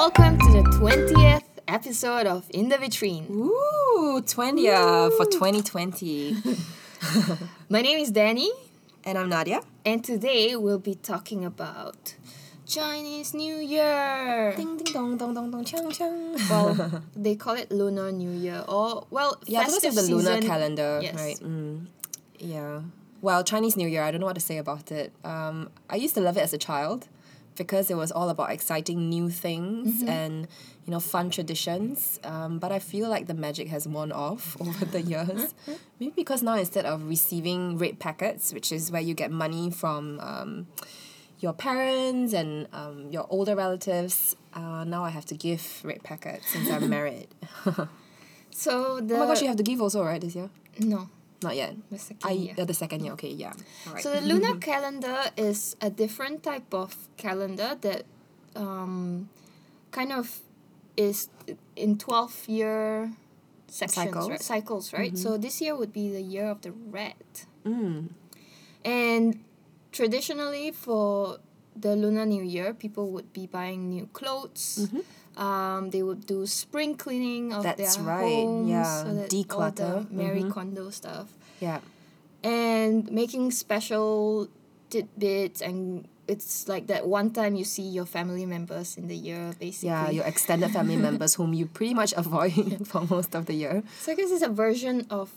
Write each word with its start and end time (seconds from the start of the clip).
Welcome 0.00 0.38
to 0.38 0.50
the 0.52 0.62
20th 0.80 1.44
episode 1.68 2.26
of 2.26 2.46
In 2.54 2.70
the 2.70 2.76
Vitrine. 2.76 3.28
Ooh, 3.28 4.22
20 4.26 4.70
uh, 4.70 5.10
for 5.10 5.26
2020. 5.26 6.36
My 7.68 7.82
name 7.82 7.98
is 7.98 8.10
Danny, 8.10 8.50
and 9.04 9.18
I'm 9.18 9.28
Nadia. 9.28 9.60
and 9.84 10.02
today 10.02 10.56
we'll 10.56 10.78
be 10.78 10.94
talking 10.94 11.44
about 11.44 12.14
Chinese 12.66 13.34
New 13.34 13.56
Year. 13.56 14.54
Ding 14.56 14.78
ding 14.78 14.90
dong 14.90 15.18
dong 15.18 15.34
dong 15.34 15.50
dong 15.50 15.66
chang 15.66 15.90
chang. 15.90 16.34
Well, 16.48 17.02
they 17.14 17.36
call 17.36 17.56
it 17.56 17.70
Lunar 17.70 18.10
New 18.10 18.30
Year, 18.32 18.64
or 18.66 19.06
well, 19.10 19.36
yeah, 19.44 19.66
because 19.66 19.84
of 19.84 19.94
the 19.96 20.02
lunar 20.14 20.40
calendar, 20.40 21.00
Yes. 21.02 21.14
right? 21.14 21.38
Mm, 21.40 21.88
yeah. 22.38 22.80
Well, 23.20 23.44
Chinese 23.44 23.76
New 23.76 23.86
Year, 23.86 24.02
I 24.02 24.10
don't 24.10 24.20
know 24.20 24.26
what 24.32 24.40
to 24.40 24.40
say 24.40 24.56
about 24.56 24.90
it. 24.90 25.12
Um, 25.24 25.68
I 25.90 25.96
used 25.96 26.14
to 26.14 26.22
love 26.22 26.38
it 26.38 26.40
as 26.40 26.54
a 26.54 26.58
child 26.58 27.06
because 27.56 27.90
it 27.90 27.96
was 27.96 28.10
all 28.12 28.28
about 28.30 28.50
exciting 28.50 29.08
new 29.08 29.28
things 29.30 30.02
and 30.02 30.48
you 30.86 30.90
know 30.92 31.00
fun 31.00 31.30
traditions. 31.30 32.18
Um, 32.24 32.58
but 32.58 32.72
I 32.72 32.78
feel 32.78 33.08
like 33.08 33.26
the 33.26 33.34
magic 33.34 33.68
has 33.68 33.86
worn 33.86 34.12
off 34.12 34.56
over 34.60 34.84
the 34.84 35.02
years. 35.02 35.54
Maybe 35.98 36.12
because 36.16 36.42
now 36.42 36.54
instead 36.54 36.86
of 36.86 37.06
receiving 37.08 37.76
red 37.78 37.98
packets, 37.98 38.52
which 38.52 38.72
is 38.72 38.90
where 38.90 39.02
you 39.02 39.14
get 39.14 39.30
money 39.30 39.70
from 39.70 40.20
um, 40.20 40.66
your 41.40 41.52
parents 41.52 42.32
and 42.32 42.66
um, 42.72 43.08
your 43.10 43.26
older 43.30 43.54
relatives, 43.56 44.36
uh, 44.54 44.84
now 44.84 45.04
I 45.04 45.10
have 45.10 45.24
to 45.26 45.34
give 45.34 45.82
red 45.84 46.02
packets 46.02 46.48
since 46.48 46.70
I'm 46.70 46.88
married. 46.96 47.28
oh 47.66 47.88
So 48.50 49.00
the 49.00 49.16
my 49.18 49.26
gosh, 49.26 49.42
you 49.42 49.48
have 49.48 49.56
to 49.56 49.62
give 49.62 49.80
also, 49.80 50.02
right, 50.04 50.20
this 50.20 50.34
year? 50.34 50.50
no 50.78 51.08
Not 51.42 51.56
yet. 51.56 51.74
the 51.90 51.98
second 51.98 52.28
I 52.28 52.32
year. 52.32 52.54
uh, 52.58 52.64
the 52.64 52.74
second 52.74 53.04
year. 53.04 53.12
Okay, 53.14 53.30
yeah. 53.30 53.52
All 53.86 53.94
right. 53.94 54.02
So 54.02 54.12
the 54.12 54.20
lunar 54.20 54.56
calendar 54.58 55.30
is 55.36 55.76
a 55.80 55.88
different 55.88 56.42
type 56.42 56.72
of 56.74 56.94
calendar 57.16 57.76
that 57.80 58.04
um, 58.56 59.28
kind 59.90 60.12
of 60.12 60.40
is 60.96 61.28
in 61.76 61.96
12 61.96 62.48
year 62.48 63.12
sections, 63.68 63.94
Cycles. 64.06 64.28
right? 64.28 64.42
Cycles, 64.42 64.92
right? 64.92 65.16
So 65.16 65.38
this 65.38 65.60
year 65.60 65.74
would 65.76 65.92
be 65.92 66.10
the 66.10 66.20
year 66.20 66.46
of 66.46 66.60
the 66.62 66.72
rat. 66.72 67.46
mm. 67.64 68.08
And 68.84 69.44
traditionally 69.92 70.70
for 70.72 71.38
the 71.76 71.94
Lunar 71.96 72.26
New 72.26 72.42
Year, 72.42 72.74
people 72.74 73.10
would 73.12 73.32
be 73.32 73.46
buying 73.46 73.88
new 73.90 74.08
clothes. 74.12 74.88
Um, 75.36 75.90
they 75.90 76.02
would 76.02 76.26
do 76.26 76.44
spring 76.46 76.96
cleaning 76.96 77.52
of 77.54 77.62
That's 77.62 77.96
their 77.96 78.04
right, 78.04 78.44
homes, 78.44 78.68
yeah, 78.68 79.02
so 79.04 79.14
that 79.14 79.32
all 79.32 79.44
declutter, 79.44 80.08
the 80.08 80.14
Marie 80.14 80.42
mhm. 80.42 80.50
Kondo 80.52 80.90
stuff 80.90 81.28
Yeah. 81.60 81.80
and 82.42 83.10
making 83.10 83.50
special 83.52 84.48
tidbits 84.90 85.62
and 85.62 86.08
it's 86.26 86.66
like 86.68 86.86
that 86.88 87.06
one 87.06 87.30
time 87.30 87.54
you 87.54 87.64
see 87.64 87.82
your 87.82 88.06
family 88.06 88.44
members 88.44 88.96
in 88.96 89.06
the 89.08 89.16
year 89.16 89.52
basically 89.58 89.88
Yeah, 89.88 90.10
your 90.10 90.24
extended 90.24 90.70
family 90.72 90.96
members 91.08 91.34
whom 91.34 91.54
you 91.54 91.66
pretty 91.66 91.94
much 91.94 92.12
avoid 92.16 92.86
for 92.90 93.02
most 93.08 93.34
of 93.34 93.46
the 93.46 93.54
year. 93.54 93.82
so 94.00 94.12
i 94.12 94.14
guess 94.16 94.30
it's 94.30 94.42
a 94.42 94.48
version 94.48 95.06
of 95.10 95.30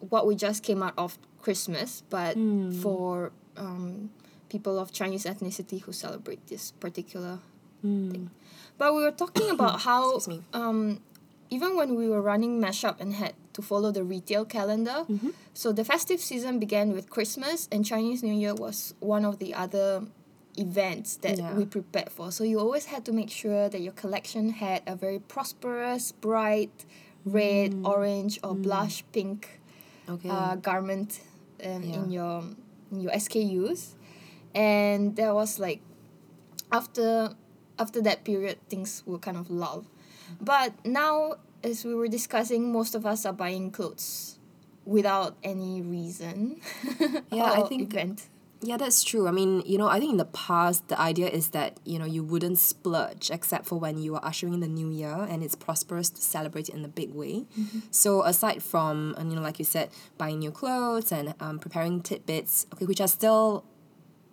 what 0.00 0.26
we 0.26 0.36
just 0.36 0.62
came 0.62 0.82
out 0.82 0.94
of 0.96 1.18
christmas 1.42 2.02
but 2.08 2.36
Hmm. 2.36 2.70
for 2.70 3.32
um, 3.56 4.10
people 4.48 4.78
of 4.78 4.92
chinese 4.92 5.24
ethnicity 5.24 5.82
who 5.82 5.92
celebrate 5.92 6.46
this 6.46 6.70
particular 6.78 7.40
thing 7.82 8.30
but 8.78 8.94
we 8.94 9.02
were 9.02 9.10
talking 9.12 9.50
about 9.50 9.80
how 9.88 10.20
um, 10.52 11.00
even 11.50 11.76
when 11.76 11.94
we 11.94 12.08
were 12.08 12.20
running 12.22 12.60
mashup 12.60 13.00
and 13.00 13.14
had 13.14 13.34
to 13.52 13.62
follow 13.62 13.90
the 13.90 14.04
retail 14.04 14.44
calendar 14.44 15.04
Mm-hmm. 15.08 15.30
so 15.54 15.72
the 15.72 15.84
festive 15.84 16.20
season 16.20 16.58
began 16.58 16.92
with 16.92 17.08
christmas 17.10 17.68
and 17.72 17.84
chinese 17.84 18.22
new 18.22 18.34
year 18.34 18.54
was 18.54 18.94
one 19.00 19.24
of 19.24 19.38
the 19.38 19.54
other 19.54 20.02
events 20.56 21.16
that 21.22 21.38
Yeah. 21.38 21.54
we 21.54 21.64
prepared 21.64 22.10
for 22.10 22.32
so 22.32 22.42
you 22.44 22.58
always 22.58 22.86
had 22.86 23.04
to 23.06 23.12
make 23.12 23.30
sure 23.30 23.68
that 23.68 23.80
your 23.80 23.92
collection 23.92 24.50
had 24.50 24.82
a 24.86 24.96
very 24.96 25.18
prosperous 25.20 26.12
bright 26.12 26.84
red 27.24 27.72
Mm. 27.74 27.86
orange 27.86 28.34
or 28.42 28.54
blush 28.54 29.04
pink 29.12 29.60
Okay. 30.08 30.28
uh, 30.30 30.54
garment 30.56 31.20
um, 31.64 31.82
Yeah. 31.82 31.94
in 32.02 32.10
your 32.10 32.42
in 32.90 33.00
your 33.04 33.12
SKUs, 33.12 33.94
and 34.54 35.14
there 35.16 35.34
was 35.34 35.58
like 35.60 35.80
after 36.72 37.34
after 37.78 38.00
that 38.02 38.24
period 38.24 38.58
things 38.68 39.02
were 39.06 39.18
kind 39.18 39.36
of 39.36 39.50
lull, 39.50 39.86
but 40.40 40.72
now 40.84 41.34
as 41.64 41.84
we 41.84 41.94
were 41.94 42.08
discussing, 42.08 42.72
most 42.72 42.94
of 42.94 43.04
us 43.04 43.26
are 43.26 43.32
buying 43.32 43.70
clothes 43.70 44.38
without 44.84 45.36
any 45.42 45.82
reason. 45.82 46.60
Yeah, 47.32 47.52
I 47.52 47.62
think- 47.62 47.92
event. 47.92 48.28
Yeah, 48.60 48.76
that's 48.76 49.04
true. 49.04 49.28
I 49.28 49.30
mean, 49.30 49.62
you 49.64 49.78
know, 49.78 49.86
I 49.86 50.00
think 50.00 50.10
in 50.10 50.16
the 50.16 50.24
past, 50.24 50.88
the 50.88 50.98
idea 51.00 51.28
is 51.28 51.50
that, 51.50 51.78
you 51.84 51.96
know, 51.96 52.04
you 52.04 52.24
wouldn't 52.24 52.58
splurge 52.58 53.30
except 53.30 53.66
for 53.66 53.78
when 53.78 53.98
you 53.98 54.16
are 54.16 54.24
ushering 54.24 54.52
in 54.52 54.58
the 54.58 54.66
new 54.66 54.90
year 54.90 55.14
and 55.30 55.44
it's 55.44 55.54
prosperous 55.54 56.10
to 56.10 56.20
celebrate 56.20 56.68
it 56.68 56.74
in 56.74 56.84
a 56.84 56.88
big 56.88 57.14
way. 57.14 57.44
So, 57.92 58.22
aside 58.24 58.60
from, 58.60 59.14
and, 59.16 59.30
you 59.30 59.36
know, 59.36 59.42
like 59.42 59.60
you 59.60 59.64
said, 59.64 59.90
buying 60.16 60.40
new 60.40 60.50
clothes 60.50 61.12
and 61.12 61.34
um, 61.38 61.60
preparing 61.60 62.00
tidbits, 62.02 62.66
okay, 62.74 62.84
which 62.84 63.00
are 63.00 63.06
still 63.06 63.62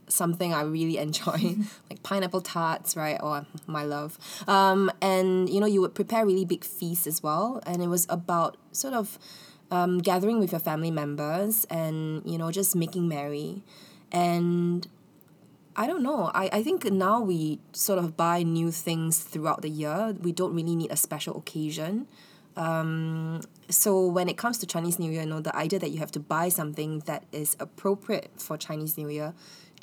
something 0.07 0.53
I 0.53 0.61
really 0.61 0.97
enjoy, 1.05 1.55
like 1.89 2.03
pineapple 2.03 2.41
tarts, 2.41 2.95
right? 2.95 3.19
Or 3.21 3.45
my 3.67 3.83
love. 3.83 4.17
Um, 4.47 4.91
and, 5.01 5.49
you 5.49 5.59
know, 5.59 5.67
you 5.67 5.81
would 5.81 5.95
prepare 5.95 6.25
really 6.25 6.45
big 6.45 6.63
feasts 6.63 7.07
as 7.07 7.23
well. 7.23 7.61
And 7.65 7.81
it 7.81 7.87
was 7.87 8.05
about 8.09 8.57
sort 8.71 8.93
of 8.93 9.17
um, 9.71 9.99
gathering 9.99 10.39
with 10.39 10.51
your 10.51 10.59
family 10.59 10.91
members 10.91 11.65
and, 11.65 12.21
you 12.25 12.37
know, 12.37 12.51
just 12.51 12.75
making 12.75 13.07
merry. 13.07 13.63
And 14.11 14.87
I 15.75 15.87
don't 15.87 16.03
know. 16.03 16.31
I, 16.33 16.49
I 16.53 16.63
think 16.63 16.85
now 16.85 17.19
we 17.19 17.59
sort 17.73 17.99
of 17.99 18.15
buy 18.15 18.43
new 18.43 18.71
things 18.71 19.19
throughout 19.19 19.61
the 19.61 19.69
year. 19.69 20.15
We 20.21 20.31
don't 20.31 20.53
really 20.53 20.75
need 20.75 20.91
a 20.91 20.95
special 20.97 21.37
occasion. 21.37 22.07
Um, 22.55 23.41
so 23.69 24.05
when 24.05 24.29
it 24.29 24.37
comes 24.37 24.57
to 24.59 24.65
Chinese 24.65 24.99
New 24.99 25.11
Year, 25.11 25.23
you 25.23 25.29
know, 25.29 25.41
the 25.41 25.55
idea 25.55 25.79
that 25.79 25.91
you 25.91 25.99
have 25.99 26.11
to 26.11 26.19
buy 26.19 26.47
something 26.47 26.99
that 26.99 27.25
is 27.33 27.57
appropriate 27.59 28.31
for 28.37 28.57
Chinese 28.57 28.97
New 28.97 29.09
Year 29.09 29.33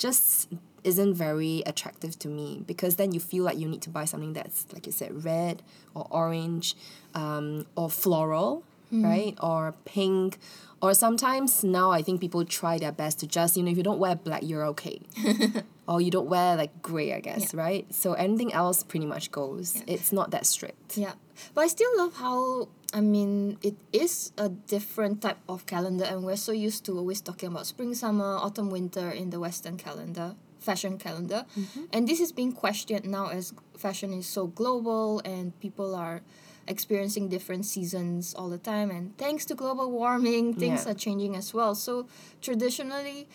just 0.02 0.48
isn't 0.84 1.14
very 1.14 1.62
attractive 1.64 2.18
to 2.18 2.28
me 2.28 2.48
because 2.66 2.96
then 2.96 3.12
you 3.12 3.20
feel 3.20 3.44
like 3.44 3.56
you 3.56 3.68
need 3.68 3.82
to 3.82 3.90
buy 3.98 4.04
something 4.04 4.32
that's 4.32 4.66
like 4.72 4.84
you 4.86 4.92
said 4.92 5.24
red 5.24 5.62
or 5.94 6.06
orange 6.10 6.74
um, 7.14 7.66
or 7.76 7.88
floral 7.88 8.64
right? 8.92 9.34
Or 9.40 9.74
pink 9.84 10.38
or 10.82 10.92
sometimes 10.92 11.64
now 11.64 11.90
i 11.90 12.02
think 12.02 12.20
people 12.20 12.44
try 12.44 12.76
their 12.76 12.92
best 12.92 13.20
to 13.20 13.26
just 13.26 13.56
you 13.56 13.62
know 13.62 13.70
if 13.70 13.76
you 13.76 13.82
don't 13.82 13.98
wear 13.98 14.14
black 14.14 14.42
you're 14.42 14.66
okay. 14.66 15.00
Or 15.88 16.00
you 16.00 16.12
don't 16.12 16.28
wear 16.28 16.56
like 16.56 16.80
gray 16.80 17.12
i 17.12 17.20
guess 17.20 17.52
right? 17.54 17.92
So 17.92 18.12
anything 18.14 18.52
else 18.52 18.82
pretty 18.84 19.04
much 19.04 19.32
goes. 19.32 19.82
It's 19.86 20.12
not 20.12 20.30
that 20.30 20.46
strict. 20.46 20.96
Yeah, 20.96 21.14
but 21.54 21.62
I 21.62 21.66
still 21.66 21.90
love 21.96 22.14
how 22.14 22.68
I 22.94 23.00
mean 23.00 23.58
it 23.62 23.74
is 23.92 24.32
a 24.38 24.48
different 24.48 25.22
type 25.22 25.38
of 25.48 25.66
calendar, 25.66 26.04
and 26.04 26.22
we're 26.24 26.36
so 26.36 26.52
used 26.52 26.84
to 26.86 26.96
always 26.96 27.20
talking 27.20 27.48
about 27.48 27.66
spring, 27.66 27.94
summer, 27.94 28.36
autumn, 28.36 28.70
winter 28.70 29.10
in 29.10 29.30
the 29.30 29.40
Western 29.40 29.76
calendar, 29.76 30.36
fashion 30.60 30.98
calendar, 30.98 31.44
mm-hmm. 31.58 31.84
and 31.92 32.06
this 32.06 32.20
is 32.20 32.30
being 32.30 32.52
questioned 32.52 33.04
now 33.04 33.26
as 33.28 33.52
fashion 33.76 34.12
is 34.12 34.26
so 34.26 34.46
global 34.46 35.20
and 35.24 35.58
people 35.58 35.96
are 35.96 36.22
experiencing 36.66 37.28
different 37.28 37.66
seasons 37.66 38.34
all 38.34 38.48
the 38.48 38.58
time, 38.58 38.90
and 38.90 39.16
thanks 39.18 39.44
to 39.46 39.54
global 39.54 39.90
warming, 39.90 40.54
things 40.54 40.84
Yeah. 40.84 40.92
are 40.92 40.94
changing 40.94 41.36
as 41.36 41.52
well. 41.54 41.74
So 41.74 42.06
traditionally, 42.40 43.28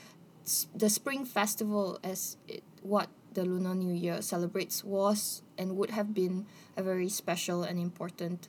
the 0.76 0.90
spring 0.90 1.26
festival 1.26 2.00
as 2.04 2.38
it, 2.48 2.64
what 2.82 3.10
the 3.34 3.44
lunar 3.46 3.76
new 3.76 3.94
year 3.94 4.22
celebrates 4.22 4.84
was 4.84 5.42
and 5.58 5.76
would 5.78 5.92
have 5.92 6.14
been 6.14 6.46
a 6.76 6.82
very 6.84 7.10
special 7.10 7.64
and 7.64 7.78
important 7.78 8.48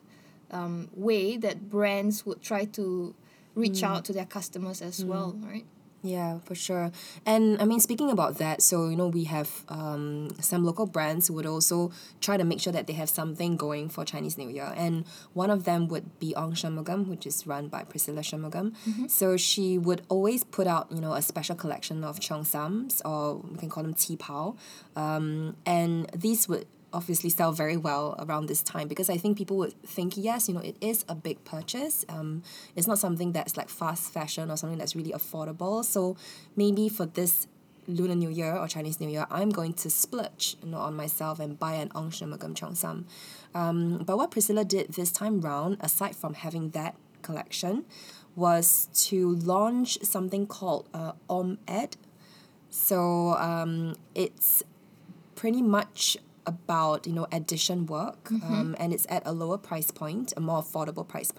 um, 0.50 0.88
way 0.94 1.36
that 1.36 1.68
brands 1.68 2.24
would 2.24 2.40
try 2.40 2.64
to 2.64 3.14
reach 3.54 3.82
out 3.82 4.04
to 4.04 4.12
their 4.12 4.24
customers 4.24 4.80
as 4.80 5.04
well 5.04 5.36
right 5.44 5.66
Yeah, 6.02 6.38
for 6.44 6.54
sure. 6.54 6.92
And 7.26 7.60
I 7.60 7.64
mean, 7.64 7.80
speaking 7.80 8.10
about 8.10 8.38
that, 8.38 8.62
so 8.62 8.88
you 8.88 8.96
know, 8.96 9.08
we 9.08 9.24
have 9.24 9.64
um, 9.68 10.30
some 10.40 10.64
local 10.64 10.86
brands 10.86 11.26
who 11.26 11.34
would 11.34 11.46
also 11.46 11.90
try 12.20 12.36
to 12.36 12.44
make 12.44 12.60
sure 12.60 12.72
that 12.72 12.86
they 12.86 12.92
have 12.92 13.08
something 13.08 13.56
going 13.56 13.88
for 13.88 14.04
Chinese 14.04 14.38
New 14.38 14.48
Year. 14.48 14.72
And 14.76 15.04
one 15.32 15.50
of 15.50 15.64
them 15.64 15.88
would 15.88 16.18
be 16.20 16.36
Ong 16.36 16.52
Shunmugam, 16.52 17.08
which 17.08 17.26
is 17.26 17.46
run 17.46 17.66
by 17.66 17.82
Priscilla 17.82 18.20
Shunmugam. 18.20 18.74
So 19.10 19.36
she 19.36 19.76
would 19.76 20.02
always 20.08 20.44
put 20.44 20.68
out, 20.68 20.86
you 20.92 21.00
know, 21.00 21.14
a 21.14 21.22
special 21.22 21.56
collection 21.56 22.04
of 22.04 22.20
cheongsams, 22.20 23.02
or 23.04 23.36
we 23.38 23.58
can 23.58 23.68
call 23.68 23.82
them 23.82 23.94
qipao. 23.94 24.56
Um, 24.94 25.56
and 25.66 26.08
these 26.14 26.48
would 26.48 26.66
obviously 26.92 27.30
sell 27.30 27.52
very 27.52 27.76
well 27.76 28.14
around 28.18 28.46
this 28.46 28.62
time 28.62 28.88
because 28.88 29.10
I 29.10 29.16
think 29.16 29.36
people 29.36 29.56
would 29.58 29.80
think 29.82 30.14
yes 30.16 30.48
you 30.48 30.54
know 30.54 30.60
it 30.60 30.76
is 30.80 31.04
a 31.08 31.14
big 31.14 31.44
purchase. 31.44 32.04
Um 32.08 32.42
it's 32.76 32.86
not 32.86 32.98
something 32.98 33.32
that's 33.32 33.56
like 33.56 33.68
fast 33.68 34.12
fashion 34.12 34.50
or 34.50 34.56
something 34.56 34.78
that's 34.78 34.96
really 34.96 35.12
affordable. 35.12 35.84
So 35.84 36.16
maybe 36.56 36.88
for 36.88 37.06
this 37.06 37.46
Lunar 37.86 38.14
New 38.14 38.28
Year 38.28 38.54
or 38.54 38.68
Chinese 38.68 39.00
New 39.00 39.08
Year 39.08 39.26
I'm 39.30 39.50
going 39.50 39.74
to 39.74 39.90
splurge 39.90 40.56
you 40.62 40.70
know 40.70 40.78
on 40.78 40.94
myself 40.94 41.40
and 41.40 41.58
buy 41.58 41.74
an 41.74 41.90
Ong 41.94 42.10
Shunmugam 42.10 42.54
Cheongsam. 42.54 43.04
Um 43.54 44.02
but 44.04 44.16
what 44.16 44.30
Priscilla 44.30 44.64
did 44.64 44.92
this 44.94 45.12
time 45.12 45.40
round 45.40 45.76
aside 45.80 46.16
from 46.16 46.34
having 46.34 46.70
that 46.70 46.94
collection 47.22 47.84
was 48.38 48.88
to 48.94 49.34
launch 49.34 49.98
something 50.02 50.46
called 50.46 50.88
uh, 50.94 51.12
Om 51.28 51.58
Ed. 51.66 51.96
So 52.70 53.34
um, 53.34 53.96
it's 54.14 54.62
pretty 55.34 55.60
much 55.60 56.16
about 56.48 57.06
you 57.06 57.12
know 57.12 57.26
edition 57.30 57.86
work, 57.86 58.30
um, 58.32 58.74
and 58.80 58.92
it's 58.92 59.06
at 59.08 59.22
a 59.24 59.32
lower 59.32 59.58
price 59.58 59.90
point, 59.90 60.32
a 60.36 60.40
more 60.40 60.62
affordable 60.62 61.06
price. 61.06 61.32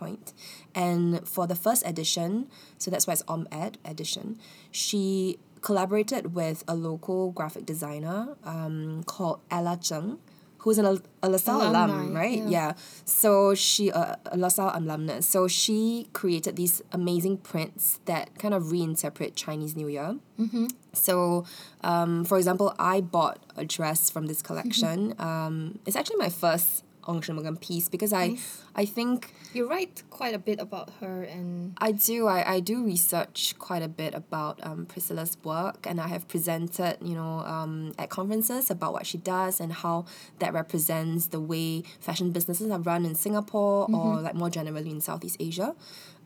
And 0.76 1.28
for 1.28 1.48
the 1.48 1.56
first 1.56 1.86
edition, 1.86 2.48
so 2.78 2.92
that's 2.92 3.08
why 3.08 3.14
it's 3.14 3.24
Om 3.28 3.48
Ed 3.52 3.78
edition. 3.84 4.38
She 4.72 5.40
collaborated 5.62 6.34
with 6.36 6.64
a 6.68 6.76
local 6.76 7.32
graphic 7.32 7.66
designer 7.66 8.38
um, 8.44 9.04
called 9.06 9.42
Ella 9.52 9.78
Zheng, 9.82 10.20
who's 10.60 10.78
an 10.78 11.02
a 11.24 11.30
LaSalle 11.30 11.70
alum, 11.70 12.14
right? 12.14 12.38
yeah. 12.38 12.48
Yeah. 12.48 12.74
So 13.06 13.56
she 13.56 13.92
uh, 13.92 14.16
a 14.26 14.38
LaSalle 14.38 14.72
alumnus. 14.74 15.26
So 15.26 15.48
she 15.48 16.08
created 16.14 16.56
these 16.56 16.82
amazing 16.92 17.38
prints 17.38 18.00
that 18.06 18.38
kind 18.38 18.54
of 18.54 18.64
reinterpret 18.64 19.36
Chinese 19.36 19.76
New 19.76 19.88
Year. 19.88 20.18
Mm-hmm. 20.40 20.68
So, 20.94 21.46
um, 21.82 22.26
for 22.26 22.38
example, 22.38 22.74
I 22.80 23.02
bought 23.02 23.40
a 23.56 23.66
dress 23.66 24.10
from 24.10 24.28
this 24.28 24.42
collection. 24.42 25.14
um, 25.20 25.80
it's 25.86 25.96
actually 25.96 26.18
my 26.18 26.30
first 26.30 26.84
Ong 27.08 27.24
Morgan 27.34 27.58
piece 27.58 27.90
because 27.90 28.14
I, 28.14 28.28
Nice. 28.30 28.62
I 28.76 28.86
think 28.86 29.34
You 29.54 29.68
write 29.70 30.04
quite 30.10 30.34
a 30.36 30.40
bit 30.40 30.60
about 30.60 30.90
her 31.02 31.24
and 31.24 31.74
I 31.80 31.92
do. 31.92 32.28
I, 32.28 32.56
I 32.56 32.60
do 32.60 32.84
research 32.84 33.56
quite 33.58 33.82
a 33.82 33.88
bit 33.88 34.14
about 34.14 34.60
um, 34.64 34.86
Priscilla's 34.86 35.38
work, 35.44 35.88
and 35.88 36.00
I 36.00 36.08
have 36.08 36.28
presented, 36.28 36.98
you 37.02 37.16
know, 37.16 37.40
um, 37.40 37.94
at 37.98 38.10
conferences 38.10 38.70
about 38.70 38.94
what 38.94 39.06
she 39.06 39.18
does 39.18 39.60
and 39.60 39.74
how 39.74 40.06
that 40.40 40.54
represents 40.54 41.28
the 41.28 41.40
way 41.40 41.84
fashion 42.00 42.32
businesses 42.32 42.70
are 42.72 42.80
run 42.80 43.06
in 43.06 43.16
Singapore 43.16 43.88
or 43.92 44.22
like 44.22 44.36
more 44.36 44.50
generally 44.50 44.92
in 44.92 45.02
Southeast 45.02 45.38
Asia. 45.40 45.76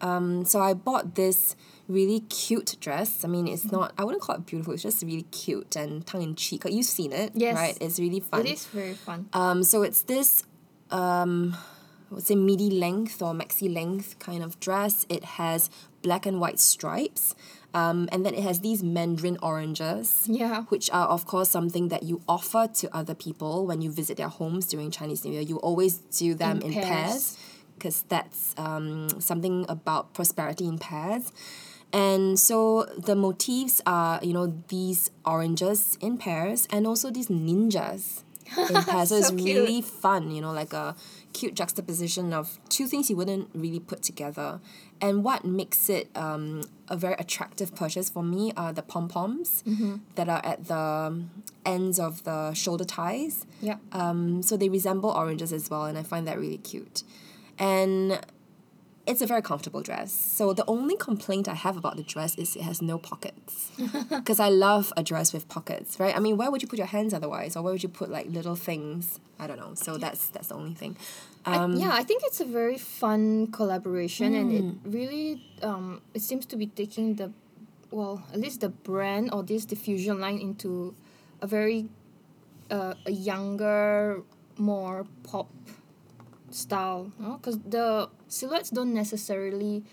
Um, 0.02 0.44
so 0.44 0.60
I 0.60 0.74
bought 0.74 1.16
this 1.16 1.56
really 1.88 2.22
cute 2.22 2.76
dress. 2.82 3.24
I 3.24 3.28
mean, 3.30 3.48
it's 3.48 3.72
not. 3.72 3.94
I 3.98 4.04
wouldn't 4.04 4.22
call 4.22 4.36
it 4.36 4.46
beautiful. 4.46 4.74
It's 4.74 4.84
just 4.84 5.02
really 5.04 5.24
cute 5.32 5.76
and 5.78 6.06
tongue 6.06 6.24
in 6.24 6.36
cheek. 6.36 6.64
You've 6.66 6.86
seen 6.86 7.14
it, 7.14 7.32
Yes. 7.36 7.56
right? 7.56 7.78
It's 7.80 8.00
really 8.00 8.20
fun. 8.20 8.42
it 8.46 8.54
is 8.54 8.66
very 8.68 8.94
fun. 8.96 9.30
Um, 9.32 9.64
so 9.64 9.82
it's 9.84 10.02
this, 10.04 10.44
um, 10.94 11.58
I 12.12 12.16
would 12.16 12.26
say 12.26 12.36
midi 12.36 12.70
length 12.70 13.22
or 13.22 13.34
maxi 13.34 13.74
length 13.74 14.20
kind 14.20 14.44
of 14.44 14.60
dress. 14.60 15.06
It 15.10 15.24
has 15.42 15.70
black 16.04 16.26
and 16.26 16.40
white 16.40 16.60
stripes, 16.60 17.34
um, 17.74 18.08
and 18.12 18.26
then 18.26 18.34
it 18.36 18.44
has 18.44 18.60
these 18.60 18.84
mandarin 18.84 19.38
oranges. 19.42 20.28
Yeah. 20.30 20.64
Which 20.70 20.92
are 20.92 21.08
of 21.08 21.26
course 21.26 21.50
something 21.50 21.88
that 21.90 22.04
you 22.04 22.22
offer 22.28 22.68
to 22.82 22.96
other 22.96 23.16
people 23.16 23.66
when 23.66 23.82
you 23.82 23.92
visit 23.92 24.18
their 24.18 24.30
homes 24.30 24.68
during 24.68 24.92
Chinese 24.92 25.26
New 25.26 25.32
Year. 25.32 25.42
You 25.42 25.58
always 25.58 25.98
do 25.98 26.36
them 26.36 26.58
In 26.62 26.68
in, 26.68 26.74
pairs. 26.74 26.88
pairs 26.88 27.38
because 27.76 28.04
that's 28.08 28.54
um, 28.58 29.10
something 29.20 29.66
about 29.68 30.14
prosperity 30.14 30.68
in 30.68 30.78
pairs. 30.78 31.32
And 31.92 32.40
so 32.40 32.86
the 32.98 33.16
motifs 33.16 33.82
are, 33.86 34.20
you 34.24 34.34
know, 34.34 34.54
these 34.70 35.12
oranges 35.26 35.98
in 36.02 36.18
pairs 36.18 36.68
and 36.72 36.88
also 36.88 37.12
these 37.12 37.28
ninjas 37.28 38.24
in 38.58 38.76
pairs. 38.84 39.10
so, 39.10 39.18
it's 39.18 39.32
cute. 39.32 39.44
really 39.44 39.82
fun, 39.82 40.32
you 40.32 40.42
know, 40.42 40.52
like 40.52 40.74
a 40.74 40.96
cute 41.34 41.54
juxtaposition 41.56 42.34
of 42.34 42.60
two 42.70 42.88
things 42.88 43.10
you 43.10 43.16
wouldn't 43.16 43.50
really 43.54 43.80
put 43.80 44.02
together. 44.04 44.60
And 45.02 45.24
what 45.24 45.44
makes 45.44 45.90
it 45.90 46.10
um, 46.16 46.64
a 46.88 46.96
very 46.96 47.16
attractive 47.16 47.76
purchase 47.76 48.10
for 48.10 48.24
me 48.24 48.54
are 48.56 48.72
the 48.72 48.82
pom 48.82 49.10
poms 49.10 49.64
that 50.16 50.30
are 50.30 50.42
at 50.46 50.68
the 50.68 51.24
ends 51.66 52.00
of 52.00 52.24
the 52.24 52.54
shoulder 52.54 52.86
ties. 52.86 53.46
Yeah. 53.62 53.78
Um, 53.92 54.42
so 54.44 54.56
they 54.56 54.70
resemble 54.70 55.10
oranges 55.10 55.52
as 55.52 55.70
well, 55.70 55.86
and 55.86 55.98
I 55.98 56.04
find 56.04 56.28
that 56.28 56.40
really 56.40 56.58
cute. 56.60 57.04
And 57.60 58.20
it's 59.06 59.22
a 59.22 59.26
very 59.26 59.42
comfortable 59.42 59.82
dress. 59.82 60.12
So 60.14 60.54
the 60.54 60.64
only 60.66 60.96
complaint 60.96 61.48
I 61.50 61.56
have 61.56 61.76
about 61.78 61.98
the 61.98 62.04
dress 62.04 62.36
is 62.36 62.56
it 62.56 62.62
has 62.64 62.82
no 62.82 62.98
pockets. 62.98 63.72
Because 64.10 64.40
I 64.40 64.50
love 64.50 64.94
a 64.96 65.04
dress 65.04 65.34
with 65.34 65.48
pockets, 65.50 66.00
right? 66.00 66.16
I 66.16 66.20
mean, 66.20 66.38
where 66.38 66.50
would 66.52 66.62
you 66.62 66.68
put 66.68 66.78
your 66.80 66.88
hands 66.88 67.14
otherwise, 67.14 67.56
or 67.58 67.64
where 67.64 67.74
would 67.74 67.84
you 67.84 67.90
put 67.90 68.10
like 68.10 68.28
little 68.30 68.56
things? 68.56 69.20
I 69.40 69.48
don't 69.48 69.60
know. 69.60 69.74
So 69.76 69.98
that's 69.98 70.30
that's 70.30 70.48
the 70.48 70.56
only 70.56 70.74
thing. 70.76 70.96
I- 71.46 71.66
yeah, 71.84 71.92
I 72.02 72.04
think 72.04 72.22
it's 72.24 72.40
a 72.40 72.46
very 72.46 72.78
fun 72.78 73.48
collaboration, 73.52 74.34
and 74.40 74.48
Mm. 74.52 74.60
it 74.60 74.66
really 74.98 75.30
um, 75.70 76.02
it 76.14 76.22
seems 76.22 76.46
to 76.52 76.56
be 76.56 76.68
taking 76.68 77.16
the, 77.16 77.28
well, 77.92 78.24
at 78.34 78.40
least 78.40 78.62
the 78.62 78.70
brand 78.70 79.26
or 79.34 79.44
this 79.44 79.66
diffusion 79.66 80.22
line 80.22 80.40
into 80.40 80.96
a 81.42 81.48
very, 81.48 81.90
uh, 82.72 82.94
a 83.06 83.12
younger, 83.12 84.22
more 84.58 85.06
pop 85.24 85.50
style. 86.52 87.12
Because 87.20 87.60
the 87.60 88.10
silhouettes 88.34 88.70
don't 88.70 88.94
necessarily, 88.94 89.84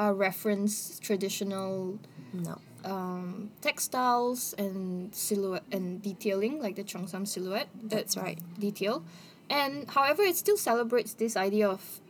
uh, 0.00 0.12
reference 0.16 0.98
traditional 0.98 1.98
No. 2.32 2.56
um, 2.84 3.50
textiles 3.60 4.54
and 4.56 5.14
silhouette 5.14 5.64
and 5.70 6.00
detailing 6.02 6.60
like 6.64 6.74
the 6.76 6.84
Cheongsam 6.84 7.28
silhouette. 7.28 7.68
That's 7.82 8.16
right. 8.16 8.38
Detail, 8.58 9.04
and 9.50 9.84
however, 9.90 10.22
it 10.22 10.36
still 10.36 10.56
celebrates 10.56 11.12
this 11.14 11.36
idea 11.36 11.68
of 11.68 12.00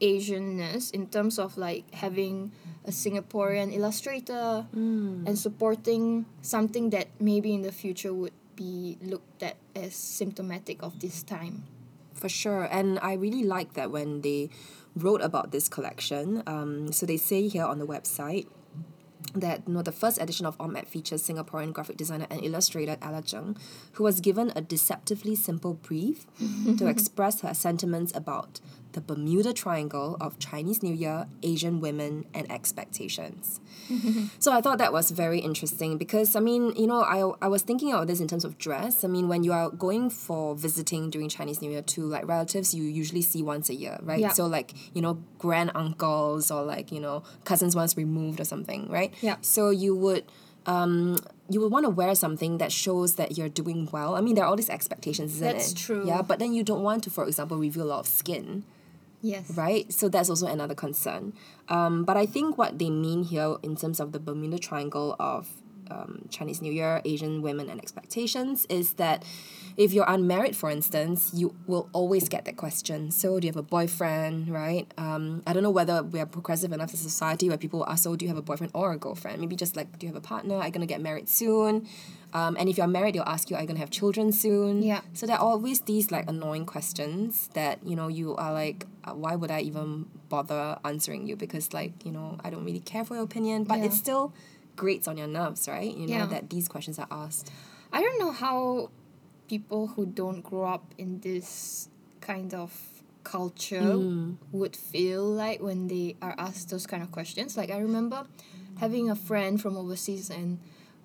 Asianness 0.00 0.90
in 0.90 1.06
terms 1.06 1.38
of 1.38 1.56
like 1.56 1.86
having 1.94 2.50
a 2.84 2.90
Singaporean 2.90 3.72
illustrator 3.72 4.66
and 4.74 5.38
supporting 5.38 6.26
something 6.42 6.90
that 6.90 7.06
maybe 7.20 7.54
in 7.54 7.62
the 7.62 7.70
future 7.70 8.12
would 8.12 8.32
be 8.56 8.98
looked 9.00 9.42
at 9.42 9.56
as 9.76 9.94
symptomatic 9.94 10.82
of 10.82 10.98
this 10.98 11.22
time. 11.22 11.62
For 12.14 12.28
sure. 12.28 12.64
And 12.70 12.98
I 12.98 13.14
really 13.14 13.44
like 13.44 13.74
that 13.74 13.90
when 13.92 14.22
they 14.22 14.50
wrote 14.96 15.22
about 15.22 15.52
this 15.52 15.68
collection. 15.68 16.42
Um, 16.46 16.92
so 16.92 17.06
they 17.06 17.16
say 17.16 17.48
here 17.48 17.64
on 17.64 17.78
the 17.78 17.86
website 17.86 18.46
that 19.34 19.62
you 19.66 19.74
know, 19.74 19.82
the 19.82 19.92
first 19.92 20.20
edition 20.20 20.46
of 20.46 20.58
OMAD 20.58 20.86
features 20.86 21.26
Singaporean 21.26 21.72
graphic 21.72 21.96
designer 21.96 22.26
and 22.30 22.44
illustrator 22.44 22.96
Ella 23.00 23.22
Zheng, 23.22 23.56
who 23.92 24.04
was 24.04 24.20
given 24.20 24.52
a 24.54 24.60
deceptively 24.60 25.34
simple 25.34 25.74
brief 25.74 26.26
to 26.78 26.86
express 26.86 27.40
her 27.40 27.54
sentiments 27.54 28.14
about 28.14 28.60
the 28.92 29.00
Bermuda 29.00 29.52
Triangle 29.52 30.16
of 30.20 30.38
Chinese 30.38 30.82
New 30.82 30.94
Year, 30.94 31.26
Asian 31.42 31.80
women, 31.80 32.26
and 32.34 32.50
expectations. 32.50 33.60
So 34.38 34.52
I 34.52 34.60
thought 34.60 34.78
that 34.78 34.92
was 34.92 35.10
very 35.10 35.38
interesting 35.38 35.98
because 35.98 36.34
I 36.34 36.40
mean, 36.40 36.74
you 36.76 36.86
know, 36.86 37.02
I, 37.02 37.44
I 37.44 37.48
was 37.48 37.62
thinking 37.62 37.92
about 37.92 38.06
this 38.06 38.20
in 38.20 38.28
terms 38.28 38.44
of 38.44 38.58
dress. 38.58 39.04
I 39.04 39.08
mean, 39.08 39.28
when 39.28 39.44
you 39.44 39.52
are 39.52 39.70
going 39.70 40.10
for 40.10 40.54
visiting 40.54 41.10
during 41.10 41.28
Chinese 41.28 41.60
New 41.62 41.70
Year 41.70 41.82
to 41.82 42.02
like 42.06 42.26
relatives 42.26 42.74
you 42.74 42.84
usually 42.84 43.22
see 43.22 43.42
once 43.42 43.68
a 43.68 43.74
year, 43.74 43.98
right? 44.02 44.18
Yeah. 44.18 44.30
So 44.30 44.46
like, 44.46 44.74
you 44.94 45.02
know, 45.02 45.22
grand 45.38 45.72
uncles 45.74 46.50
or 46.50 46.62
like, 46.62 46.90
you 46.90 47.00
know, 47.00 47.22
cousins 47.44 47.76
once 47.76 47.96
removed 47.96 48.40
or 48.40 48.44
something, 48.44 48.88
right? 48.88 49.12
Yeah. 49.20 49.36
So 49.40 49.70
you 49.70 49.94
would 49.94 50.24
um 50.66 51.16
you 51.48 51.60
would 51.60 51.72
want 51.72 51.84
to 51.84 51.90
wear 51.90 52.14
something 52.14 52.58
that 52.58 52.72
shows 52.72 53.16
that 53.16 53.36
you're 53.36 53.48
doing 53.48 53.88
well. 53.92 54.14
I 54.14 54.20
mean, 54.20 54.34
there 54.34 54.44
are 54.44 54.48
all 54.48 54.56
these 54.56 54.70
expectations, 54.70 55.34
isn't 55.36 55.46
That's 55.46 55.72
it? 55.72 55.76
true. 55.76 56.06
Yeah, 56.06 56.22
but 56.22 56.38
then 56.38 56.52
you 56.54 56.64
don't 56.64 56.82
want 56.82 57.04
to, 57.04 57.10
for 57.10 57.26
example, 57.26 57.58
reveal 57.58 57.84
a 57.84 57.84
lot 57.84 58.00
of 58.00 58.06
skin 58.06 58.64
Yes. 59.22 59.56
right? 59.56 59.90
So 59.92 60.08
that's 60.08 60.28
also 60.28 60.46
another 60.46 60.74
concern. 60.74 61.32
Um, 61.68 62.04
but 62.04 62.16
I 62.16 62.26
think 62.26 62.58
what 62.58 62.78
they 62.78 62.90
mean 62.90 63.22
here 63.22 63.56
in 63.62 63.76
terms 63.76 64.00
of 64.00 64.10
the 64.12 64.18
Bermuda 64.18 64.58
Triangle 64.58 65.14
of 65.18 65.48
um, 65.92 66.10
Chinese 66.30 66.60
New 66.62 66.72
Year, 66.72 67.00
Asian 67.04 67.42
women, 67.42 67.68
and 67.68 67.78
expectations 67.80 68.66
is 68.78 68.94
that 68.94 69.24
if 69.76 69.92
you're 69.94 70.08
unmarried, 70.16 70.54
for 70.62 70.68
instance, 70.70 71.30
you 71.34 71.54
will 71.66 71.88
always 71.92 72.28
get 72.28 72.44
that 72.44 72.56
question. 72.56 73.10
So, 73.10 73.40
do 73.40 73.46
you 73.46 73.50
have 73.52 73.56
a 73.56 73.62
boyfriend, 73.76 74.48
right? 74.48 74.86
Um, 74.98 75.42
I 75.46 75.52
don't 75.54 75.62
know 75.62 75.70
whether 75.80 76.02
we 76.02 76.20
are 76.20 76.26
progressive 76.26 76.72
enough 76.72 76.92
as 76.92 77.00
a 77.00 77.08
society 77.10 77.48
where 77.48 77.56
people 77.58 77.80
ask, 77.88 78.02
so 78.04 78.14
do 78.16 78.24
you 78.24 78.28
have 78.28 78.36
a 78.38 78.42
boyfriend 78.42 78.72
or 78.74 78.92
a 78.92 78.98
girlfriend? 78.98 79.40
Maybe 79.40 79.56
just 79.56 79.74
like, 79.76 79.88
do 79.98 80.06
you 80.06 80.12
have 80.12 80.22
a 80.24 80.26
partner? 80.26 80.56
Are 80.56 80.66
you 80.66 80.72
going 80.72 80.86
to 80.86 80.92
get 80.94 81.00
married 81.00 81.28
soon? 81.28 81.86
Um, 82.34 82.56
and 82.58 82.68
if 82.68 82.76
you're 82.78 82.86
married, 82.86 83.14
they'll 83.14 83.22
ask 83.36 83.50
you, 83.50 83.56
are 83.56 83.60
you 83.62 83.66
going 83.66 83.76
to 83.76 83.80
have 83.80 83.90
children 83.90 84.32
soon? 84.32 84.82
Yeah. 84.82 85.00
So 85.12 85.26
there 85.26 85.36
are 85.36 85.42
always 85.54 85.80
these 85.82 86.10
like 86.10 86.28
annoying 86.28 86.64
questions 86.66 87.48
that 87.54 87.78
you 87.84 87.94
know 87.96 88.08
you 88.08 88.34
are 88.36 88.52
like, 88.52 88.86
uh, 89.04 89.12
why 89.12 89.36
would 89.36 89.50
I 89.50 89.60
even 89.60 90.06
bother 90.28 90.78
answering 90.84 91.26
you? 91.26 91.36
Because 91.36 91.72
like 91.74 91.92
you 92.06 92.12
know 92.12 92.38
I 92.44 92.48
don't 92.50 92.64
really 92.64 92.80
care 92.92 93.04
for 93.04 93.14
your 93.16 93.24
opinion, 93.24 93.64
but 93.64 93.78
Yeah. 93.78 93.86
it 93.86 93.92
still 93.92 94.32
grates 94.76 95.08
on 95.08 95.16
your 95.16 95.26
nerves, 95.26 95.68
right? 95.68 95.94
You 95.94 96.06
know 96.06 96.14
Yeah. 96.14 96.26
that 96.26 96.50
these 96.50 96.68
questions 96.68 96.98
are 96.98 97.08
asked. 97.10 97.50
I 97.92 98.00
don't 98.00 98.18
know 98.18 98.32
how 98.32 98.90
people 99.48 99.88
who 99.88 100.06
don't 100.06 100.40
grow 100.40 100.64
up 100.64 100.94
in 100.96 101.20
this 101.20 101.88
kind 102.20 102.54
of 102.54 102.72
culture 103.24 103.80
mm. 103.80 104.36
would 104.50 104.74
feel 104.74 105.24
like 105.24 105.62
when 105.62 105.88
they 105.88 106.16
are 106.22 106.34
asked 106.38 106.70
those 106.70 106.86
kind 106.86 107.02
of 107.02 107.12
questions. 107.12 107.56
Like 107.56 107.70
I 107.70 107.78
remember 107.78 108.26
having 108.78 109.10
a 109.10 109.14
friend 109.14 109.60
from 109.60 109.76
overseas 109.76 110.30
and 110.30 110.58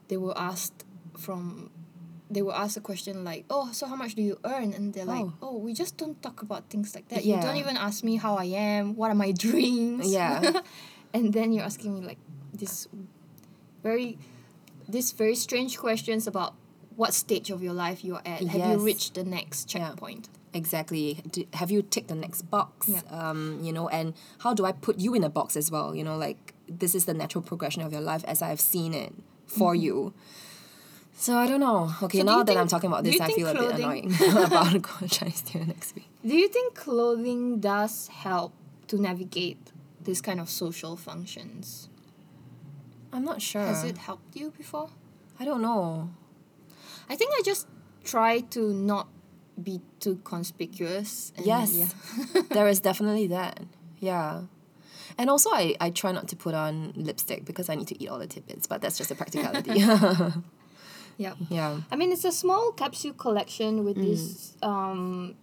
they 0.08 0.18
were 0.18 0.38
asked 0.38 0.86
from 1.18 1.72
they 2.30 2.42
were 2.42 2.54
asked 2.54 2.76
a 2.76 2.82
question 2.82 3.24
like, 3.24 3.46
"Oh, 3.50 3.72
so 3.72 3.88
how 3.88 3.96
much 3.96 4.16
do 4.16 4.22
you 4.22 4.38
earn?" 4.44 4.74
And 4.74 4.94
they're 4.94 5.06
like, 5.06 5.26
Oh. 5.42 5.56
"Oh, 5.56 5.58
we 5.58 5.74
just 5.74 5.96
don't 5.96 6.22
talk 6.22 6.42
about 6.42 6.70
things 6.70 6.94
like 6.94 7.08
that. 7.08 7.24
You 7.24 7.40
don't 7.40 7.56
even 7.56 7.78
ask 7.78 8.04
me 8.04 8.18
how 8.18 8.36
I 8.36 8.46
am, 8.46 8.96
what 8.96 9.12
are 9.12 9.16
my 9.16 9.32
dreams." 9.46 10.12
Yeah. 10.12 10.60
and 11.14 11.32
then 11.32 11.54
you're 11.54 11.64
asking 11.64 11.96
me 11.96 12.02
like 12.02 12.20
this 12.54 12.88
very 13.90 14.10
this 14.96 15.08
very 15.22 15.36
strange 15.48 15.74
questions 15.86 16.24
about 16.32 16.52
what 17.00 17.12
stage 17.24 17.50
of 17.56 17.60
your 17.66 17.74
life 17.86 18.00
you're 18.06 18.24
at. 18.34 18.40
Have 18.54 18.66
you 18.72 18.78
reached 18.90 19.14
the 19.20 19.24
next 19.38 19.60
Yeah. 19.74 19.90
checkpoint? 19.90 20.24
Exactly. 20.54 21.08
Do, 21.34 21.40
have 21.62 21.70
you 21.76 21.82
ticked 21.94 22.08
the 22.14 22.16
next 22.26 22.42
box? 22.56 22.88
Yeah. 22.90 23.02
Um, 23.22 23.40
you 23.66 23.72
know, 23.78 23.88
and 24.00 24.08
how 24.44 24.52
do 24.60 24.66
I 24.70 24.72
put 24.88 24.96
you 25.06 25.12
in 25.18 25.24
a 25.24 25.30
box 25.40 25.56
as 25.62 25.68
well? 25.74 25.88
You 25.98 26.04
know, 26.08 26.18
like 26.28 26.40
this 26.82 26.94
is 27.00 27.04
the 27.06 27.14
natural 27.14 27.44
progression 27.52 27.82
of 27.84 27.92
your 27.96 28.02
life 28.12 28.24
as 28.34 28.42
I've 28.42 28.64
seen 28.74 28.92
it 29.06 29.14
for 29.46 29.74
Mm-hmm. 29.74 29.84
you. 29.86 30.14
So 31.20 31.32
I 31.44 31.46
don't 31.50 31.60
know. 31.68 31.80
Okay, 32.04 32.20
So 32.20 32.24
do 32.24 32.30
now 32.32 32.44
that 32.44 32.58
I'm 32.58 32.68
talking 32.68 32.90
about 32.92 33.04
this, 33.04 33.20
I 33.20 33.26
think 33.28 33.38
feel 33.40 33.48
a 33.50 33.54
bit 33.64 33.72
annoying 33.80 34.08
about 34.48 34.72
Chinese 35.16 35.44
New 35.48 35.60
Year 35.60 35.68
next 35.74 35.96
week. 35.96 36.08
Do 36.30 36.36
you 36.44 36.48
think 36.56 36.76
clothing 36.76 37.60
does 37.60 38.08
help 38.26 38.52
to 38.90 38.96
navigate 39.10 39.62
this 40.08 40.20
kind 40.22 40.40
of 40.40 40.48
social 40.50 40.96
functions? 40.96 41.90
I'm 43.18 43.26
not 43.26 43.42
sure. 43.42 43.66
Has 43.66 43.84
it 43.84 43.98
helped 43.98 44.36
you 44.36 44.52
before? 44.52 44.90
I 45.40 45.46
don't 45.46 45.64
know. 45.64 46.12
I 47.10 47.16
think 47.16 47.34
I 47.34 47.42
just 47.44 47.68
try 48.04 48.42
to 48.54 48.72
not 48.72 49.08
be 49.62 49.82
too 50.00 50.22
conspicuous. 50.24 51.34
Yes. 51.36 51.74
Yeah. 51.74 52.42
there 52.52 52.68
is 52.68 52.80
definitely 52.80 53.26
that. 53.38 53.60
Yeah. 53.98 54.44
And 55.18 55.32
also, 55.32 55.50
I, 55.50 55.76
I 55.82 55.90
try 55.90 56.12
not 56.12 56.28
to 56.28 56.36
put 56.36 56.54
on 56.54 56.94
lipstick 56.96 57.44
because 57.44 57.70
I 57.70 57.76
need 57.76 57.88
to 57.88 58.00
eat 58.00 58.08
all 58.08 58.20
the 58.20 58.28
tidbits, 58.28 58.68
but 58.68 58.82
that's 58.82 59.00
just 59.00 59.10
a 59.10 59.16
practicality. 59.16 59.72
yeah. 61.18 61.34
yeah. 61.50 61.82
I 61.90 61.96
mean, 61.96 62.12
it's 62.12 62.24
a 62.24 62.32
small 62.32 62.72
capsule 62.72 63.14
collection 63.14 63.84
with 63.84 63.96
this 63.98 64.56
um, 64.62 65.34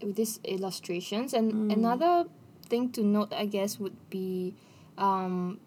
with 0.00 0.14
these 0.14 0.38
illustrations, 0.44 1.34
and 1.34 1.72
another 1.72 2.26
thing 2.68 2.92
to 2.92 3.02
note, 3.02 3.32
I 3.32 3.46
guess, 3.46 3.80
would 3.80 3.96
be 4.10 4.54
um, 4.96 5.58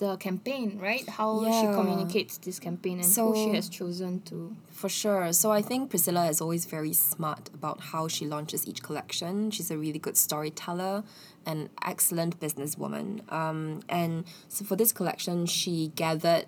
the 0.00 0.16
campaign, 0.16 0.78
right? 0.80 1.06
How 1.08 1.44
she 1.44 1.66
communicates 1.78 2.38
this 2.38 2.58
campaign 2.58 3.00
and 3.00 3.14
who 3.14 3.34
she 3.34 3.54
has 3.54 3.68
chosen 3.68 4.22
to. 4.22 4.56
For 4.70 4.88
sure. 4.88 5.32
So 5.32 5.52
I 5.52 5.60
think 5.62 5.90
Priscilla 5.90 6.26
is 6.28 6.40
always 6.40 6.64
very 6.64 6.94
smart 6.94 7.50
about 7.52 7.80
how 7.92 8.08
she 8.08 8.26
launches 8.26 8.66
each 8.66 8.82
collection. 8.82 9.50
She's 9.50 9.70
a 9.70 9.76
really 9.76 9.98
good 9.98 10.16
storyteller, 10.16 11.04
an 11.44 11.68
excellent 11.84 12.40
businesswoman. 12.40 13.30
Um, 13.30 13.82
and 13.90 14.24
so 14.48 14.64
for 14.64 14.74
this 14.74 14.90
collection, 14.90 15.44
she 15.44 15.92
gathered 15.94 16.46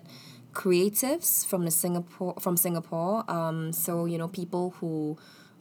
creatives 0.53 1.45
from 1.45 1.63
the 1.65 1.71
Singapore 1.71 2.33
from 2.39 2.57
Singapore. 2.57 3.23
Um, 3.29 3.71
so 3.71 4.05
you 4.05 4.17
know 4.17 4.27
people 4.27 4.71
who, 4.79 5.17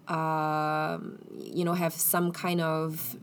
um, 0.08 1.18
you 1.38 1.64
know, 1.64 1.74
have 1.74 1.92
some 1.92 2.32
kind 2.32 2.60
of 2.62 3.16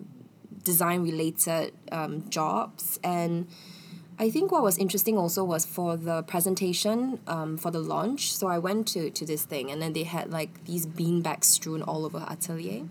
design 0.64 1.02
related 1.02 1.74
um, 1.92 2.30
jobs 2.30 3.00
and 3.04 3.48
I 4.20 4.30
think 4.30 4.52
what 4.52 4.64
was 4.64 4.78
interesting 4.78 5.18
also 5.18 5.46
was 5.46 5.66
for 5.66 5.96
the 5.96 6.24
presentation 6.24 7.20
um, 7.26 7.58
for 7.58 7.72
the 7.72 7.80
launch. 7.80 8.34
So 8.36 8.48
I 8.48 8.58
went 8.58 8.86
to, 8.90 9.10
to 9.10 9.26
this 9.26 9.46
thing 9.46 9.72
and 9.72 9.82
then 9.82 9.94
they 9.94 10.04
had 10.04 10.30
like 10.30 10.66
these 10.66 10.86
beanbags 10.86 11.46
strewn 11.46 11.82
all 11.82 12.06
over 12.06 12.20
her 12.20 12.28
atelier. 12.30 12.84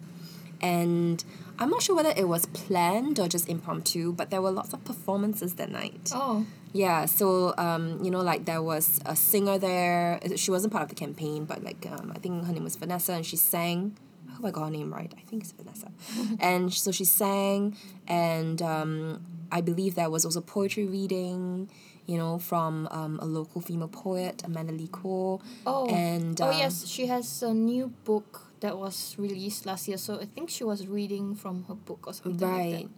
And 0.63 1.23
I'm 1.59 1.69
not 1.69 1.83
sure 1.83 1.95
whether 1.95 2.15
it 2.17 2.29
was 2.29 2.47
planned 2.47 3.21
or 3.21 3.29
just 3.29 3.47
impromptu, 3.47 4.13
but 4.13 4.31
there 4.31 4.41
were 4.41 4.51
lots 4.51 4.73
of 4.73 4.83
performances 4.85 5.55
that 5.55 5.71
night. 5.71 6.11
Oh, 6.15 6.47
Yeah, 6.73 7.07
so 7.07 7.55
um, 7.59 8.03
you 8.03 8.11
know, 8.11 8.23
like 8.23 8.45
there 8.45 8.63
was 8.63 9.01
a 9.07 9.15
singer 9.15 9.59
there. 9.59 10.21
She 10.37 10.51
wasn't 10.51 10.73
part 10.73 10.85
of 10.85 10.89
the 10.89 10.95
campaign, 10.95 11.45
but 11.45 11.63
like 11.63 11.87
um, 11.91 12.13
I 12.15 12.19
think 12.19 12.45
her 12.45 12.53
name 12.53 12.65
was 12.65 12.77
Vanessa, 12.77 13.13
and 13.13 13.25
she 13.25 13.37
sang. 13.37 13.97
I 14.29 14.35
hope 14.35 14.47
I 14.47 14.51
got 14.51 14.65
her 14.65 14.71
name 14.71 14.93
right. 14.93 15.13
I 15.17 15.21
think 15.29 15.45
it's 15.45 15.53
Vanessa. 15.53 15.91
and 16.41 16.73
so 16.73 16.93
she 16.93 17.05
sang, 17.05 17.77
and 18.07 18.61
um, 18.61 19.25
I 19.51 19.61
believe 19.61 19.95
there 19.95 20.11
was 20.11 20.25
also 20.25 20.41
poetry 20.41 20.87
reading. 20.87 21.71
You 22.07 22.17
know, 22.17 22.39
from 22.39 22.89
um, 22.91 23.19
a 23.21 23.27
local 23.27 23.61
female 23.61 23.89
poet, 23.89 24.41
Amanda 24.43 24.73
Lee 24.73 24.89
Koe. 24.91 25.43
oh, 25.67 25.87
And 25.95 26.41
oh 26.41 26.49
um, 26.49 26.57
yes, 26.57 26.87
she 26.87 27.05
has 27.07 27.43
a 27.43 27.53
new 27.53 27.89
book 28.05 28.47
that 28.61 28.79
was 28.79 29.15
released 29.19 29.67
last 29.67 29.89
year. 29.89 29.99
So 29.99 30.19
I 30.19 30.25
think 30.25 30.49
she 30.49 30.65
was 30.65 30.87
reading 30.87 31.35
from 31.35 31.65
her 31.69 31.75
book 31.75 32.07
or 32.07 32.15
something 32.15 32.39
Right. 32.49 32.73
like 32.73 32.89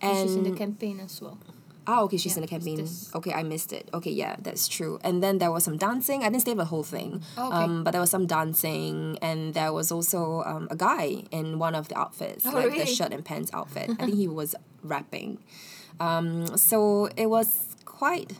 that. 0.00 0.08
And 0.08 0.28
she's 0.30 0.36
in 0.36 0.44
the 0.44 0.52
campaign 0.56 0.98
as 1.00 1.20
well. 1.20 1.36
Ah, 1.86 2.00
okay, 2.04 2.16
she's 2.16 2.32
Yeah, 2.32 2.36
in 2.38 2.42
the 2.44 2.48
campaign. 2.48 2.88
Okay, 3.14 3.34
I 3.34 3.42
missed 3.42 3.70
it. 3.74 3.90
Okay, 3.92 4.10
yeah, 4.10 4.36
that's 4.40 4.66
true. 4.66 4.98
And 5.04 5.22
then 5.22 5.36
there 5.36 5.52
was 5.52 5.64
some 5.64 5.76
dancing. 5.76 6.22
I 6.24 6.30
didn't 6.30 6.40
stay 6.40 6.52
for 6.52 6.64
the 6.64 6.64
whole 6.64 6.84
thing. 6.84 7.20
Oh, 7.36 7.48
okay. 7.48 7.56
Um, 7.64 7.84
but 7.84 7.90
there 7.90 8.00
was 8.00 8.08
some 8.08 8.24
dancing, 8.26 9.18
and 9.20 9.52
there 9.52 9.74
was 9.74 9.92
also 9.92 10.42
um, 10.46 10.68
a 10.70 10.76
guy 10.76 11.24
in 11.30 11.58
one 11.58 11.74
of 11.74 11.88
the 11.88 11.98
outfits, 11.98 12.46
Oh, 12.46 12.52
like 12.52 12.72
the 12.72 12.86
shirt 12.86 13.12
and 13.12 13.22
pants 13.22 13.50
outfit. 13.52 13.90
I 14.00 14.06
think 14.06 14.16
he 14.16 14.26
was 14.26 14.54
rapping. 14.82 15.40
Um, 16.00 16.56
so 16.56 17.08
it 17.16 17.26
was 17.26 17.76
quite 17.84 18.34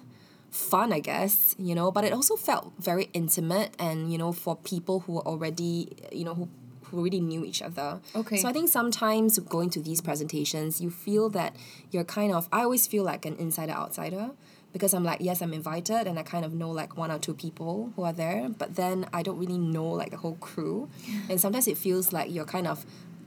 fun, 0.50 0.92
I 0.92 1.00
guess, 1.00 1.54
you 1.58 1.74
know, 1.74 1.90
but 1.90 2.04
it 2.04 2.12
also 2.12 2.36
felt 2.36 2.72
very 2.78 3.10
intimate 3.12 3.74
and, 3.78 4.10
you 4.12 4.18
know, 4.18 4.32
for 4.32 4.56
people 4.56 5.00
who 5.00 5.14
were 5.14 5.26
already, 5.26 5.88
you 6.12 6.24
know, 6.24 6.34
who, 6.34 6.48
who 6.84 7.00
already 7.00 7.20
knew 7.20 7.44
each 7.44 7.60
other. 7.62 8.00
Okay. 8.14 8.36
So 8.36 8.48
I 8.48 8.52
think 8.52 8.68
sometimes 8.68 9.38
going 9.38 9.70
to 9.70 9.80
these 9.80 10.00
presentations, 10.00 10.80
you 10.80 10.90
feel 10.90 11.28
that 11.30 11.56
you're 11.90 12.04
kind 12.04 12.32
of, 12.32 12.48
I 12.52 12.62
always 12.62 12.86
feel 12.86 13.02
like 13.04 13.26
an 13.26 13.36
insider 13.36 13.72
outsider 13.72 14.30
because 14.72 14.92
I'm 14.94 15.04
like, 15.04 15.20
yes, 15.20 15.40
I'm 15.40 15.52
invited 15.52 16.06
and 16.06 16.18
I 16.18 16.22
kind 16.22 16.44
of 16.44 16.52
know 16.52 16.70
like 16.70 16.96
one 16.96 17.10
or 17.10 17.18
two 17.18 17.34
people 17.34 17.92
who 17.96 18.02
are 18.02 18.12
there, 18.12 18.48
but 18.48 18.76
then 18.76 19.06
I 19.12 19.22
don't 19.22 19.38
really 19.38 19.58
know 19.58 19.86
like 19.86 20.10
the 20.10 20.16
whole 20.18 20.36
crew. 20.36 20.88
And 21.28 21.40
sometimes 21.40 21.66
it 21.68 21.78
feels 21.78 22.12
like 22.12 22.32
you're 22.32 22.44
kind 22.44 22.66
of 22.66 22.84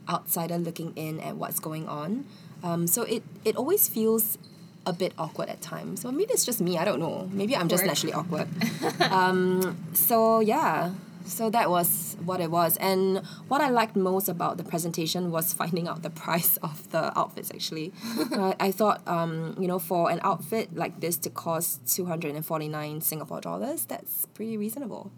outsider 0.10 0.58
looking 0.58 0.94
in 0.96 1.20
at 1.20 1.36
what's 1.36 1.60
going 1.60 1.88
on. 1.88 2.26
Um, 2.64 2.88
so 2.88 3.04
it, 3.04 3.24
it 3.46 3.56
always 3.56 3.88
feels 3.88 4.38
a 4.86 4.94
bit 4.94 5.14
awkward 5.18 5.50
at 5.50 5.62
times. 5.62 6.02
So 6.02 6.12
maybe 6.12 6.32
it's 6.32 6.46
just 6.46 6.62
me, 6.62 6.78
I 6.78 6.86
don't 6.86 7.00
know. 7.00 7.30
Maybe 7.32 7.56
I'm 7.56 7.68
just 7.68 7.86
naturally 7.86 8.14
awkward. 8.14 8.48
um, 9.12 9.78
so 9.94 10.40
yeah, 10.40 10.94
so 11.28 11.50
that 11.50 11.70
was 11.70 12.16
what 12.24 12.40
it 12.40 12.50
was. 12.50 12.78
And 12.78 13.18
what 13.50 13.60
I 13.62 13.70
liked 13.70 13.96
most 13.98 14.30
about 14.30 14.58
the 14.58 14.64
presentation 14.64 15.30
was 15.30 15.54
finding 15.54 15.88
out 15.88 16.02
the 16.02 16.10
price 16.10 16.58
of 16.64 16.90
the 16.92 17.18
outfits 17.20 17.52
actually. 17.52 17.94
uh, 18.32 18.54
I 18.60 18.72
thought, 18.72 19.06
um, 19.08 19.56
you 19.60 19.68
know, 19.68 19.78
for 19.80 20.10
an 20.10 20.20
outfit 20.24 20.76
like 20.76 21.02
this 21.02 21.18
to 21.18 21.30
cost 21.30 21.86
249 21.94 23.02
Singapore 23.02 23.42
dollars, 23.42 23.86
that's 23.86 24.26
pretty 24.28 24.58
reasonable. 24.58 25.12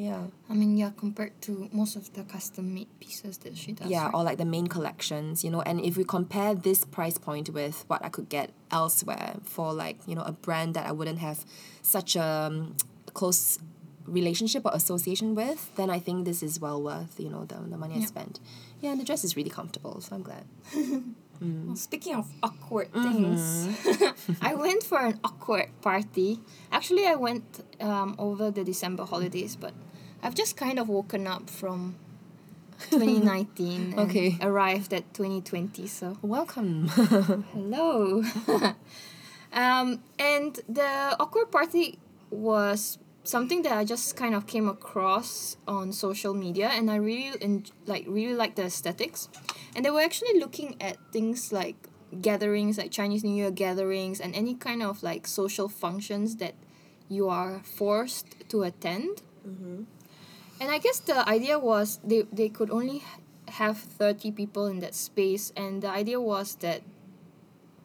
Yeah. 0.00 0.22
I 0.48 0.54
mean, 0.54 0.76
yeah, 0.78 0.90
compared 0.96 1.34
to 1.42 1.68
most 1.72 1.94
of 1.96 2.10
the 2.14 2.22
custom 2.24 2.72
made 2.74 2.88
pieces 3.00 3.36
that 3.44 3.54
she 3.56 3.72
does. 3.72 3.88
yeah, 3.90 4.04
right? 4.06 4.14
or 4.14 4.22
like 4.24 4.38
the 4.38 4.46
main 4.56 4.66
collections, 4.66 5.44
you 5.44 5.50
know, 5.50 5.60
and 5.62 5.76
if 5.84 5.96
we 5.98 6.04
compare 6.04 6.54
this 6.54 6.84
price 6.86 7.18
point 7.18 7.50
with 7.50 7.84
what 7.86 8.00
I 8.02 8.08
could 8.08 8.28
get 8.30 8.48
elsewhere 8.70 9.34
for 9.44 9.74
like, 9.74 9.98
you 10.06 10.14
know, 10.14 10.22
a 10.22 10.32
brand 10.32 10.72
that 10.76 10.86
I 10.86 10.92
wouldn't 10.92 11.18
have 11.18 11.44
such 11.82 12.16
a 12.16 12.22
um, 12.48 12.76
close 13.12 13.58
relationship 14.06 14.64
or 14.64 14.72
association 14.74 15.34
with, 15.34 15.70
then 15.76 15.90
I 15.90 15.98
think 15.98 16.24
this 16.24 16.42
is 16.42 16.58
well 16.58 16.80
worth, 16.82 17.20
you 17.20 17.28
know, 17.28 17.44
the, 17.44 17.56
the 17.56 17.76
money 17.76 17.96
I 17.96 17.98
Yeah. 17.98 18.06
spent. 18.06 18.40
Yeah, 18.80 18.92
and 18.92 19.00
the 19.00 19.04
dress 19.04 19.22
is 19.24 19.36
really 19.36 19.50
comfortable, 19.50 20.00
so 20.00 20.16
I'm 20.16 20.22
glad. 20.22 20.44
Well, 21.42 21.74
speaking 21.76 22.14
of 22.16 22.26
awkward 22.42 22.92
Mm-hmm. 22.92 23.06
things, 23.06 23.40
I 24.42 24.52
went 24.54 24.82
for 24.82 24.98
an 25.00 25.18
awkward 25.24 25.70
party. 25.80 26.38
Actually, 26.70 27.06
I 27.06 27.14
went 27.14 27.64
um, 27.80 28.14
over 28.18 28.50
the 28.50 28.62
December 28.62 29.04
holidays, 29.06 29.56
but 29.56 29.72
I've 30.22 30.34
just 30.34 30.56
kind 30.56 30.78
of 30.78 30.88
woken 30.88 31.26
up 31.26 31.48
from 31.50 31.96
2019 32.90 33.92
and 33.92 33.98
Okay. 34.00 34.38
arrived 34.40 34.92
at 34.92 35.12
2020. 35.14 35.86
So 35.86 36.18
Welcome. 36.22 36.88
hello. 37.52 38.22
um, 39.52 40.00
and 40.18 40.60
the 40.68 41.16
awkward 41.18 41.50
party 41.50 41.98
was 42.30 42.98
something 43.24 43.62
that 43.62 43.72
I 43.72 43.84
just 43.84 44.16
kind 44.16 44.34
of 44.34 44.46
came 44.46 44.68
across 44.68 45.56
on 45.68 45.92
social 45.92 46.32
media, 46.34 46.68
and 46.68 46.90
I 46.90 46.96
really 46.96 47.36
en- 47.42 47.64
like 47.86 48.04
really 48.08 48.34
like 48.34 48.54
the 48.56 48.64
aesthetics. 48.64 49.28
And 49.76 49.84
they 49.84 49.90
were 49.90 50.00
actually 50.00 50.38
looking 50.40 50.76
at 50.80 50.96
things 51.12 51.52
like 51.52 51.76
gatherings, 52.20 52.78
like 52.78 52.90
Chinese 52.90 53.22
New 53.22 53.34
Year 53.34 53.50
gatherings, 53.50 54.20
and 54.20 54.34
any 54.34 54.54
kind 54.54 54.82
of 54.82 55.02
like 55.02 55.26
social 55.26 55.68
functions 55.68 56.36
that 56.36 56.54
you 57.08 57.28
are 57.28 57.60
forced 57.64 58.48
to 58.48 58.62
attend. 58.62 59.22
And 60.60 60.70
I 60.70 60.78
guess 60.78 61.00
the 61.00 61.26
idea 61.28 61.58
was 61.58 61.98
they, 62.04 62.22
they 62.30 62.48
could 62.48 62.70
only 62.70 63.02
have 63.48 63.78
30 63.78 64.30
people 64.32 64.66
in 64.66 64.80
that 64.80 64.94
space, 64.94 65.52
and 65.56 65.82
the 65.82 65.88
idea 65.88 66.20
was 66.20 66.54
that 66.56 66.82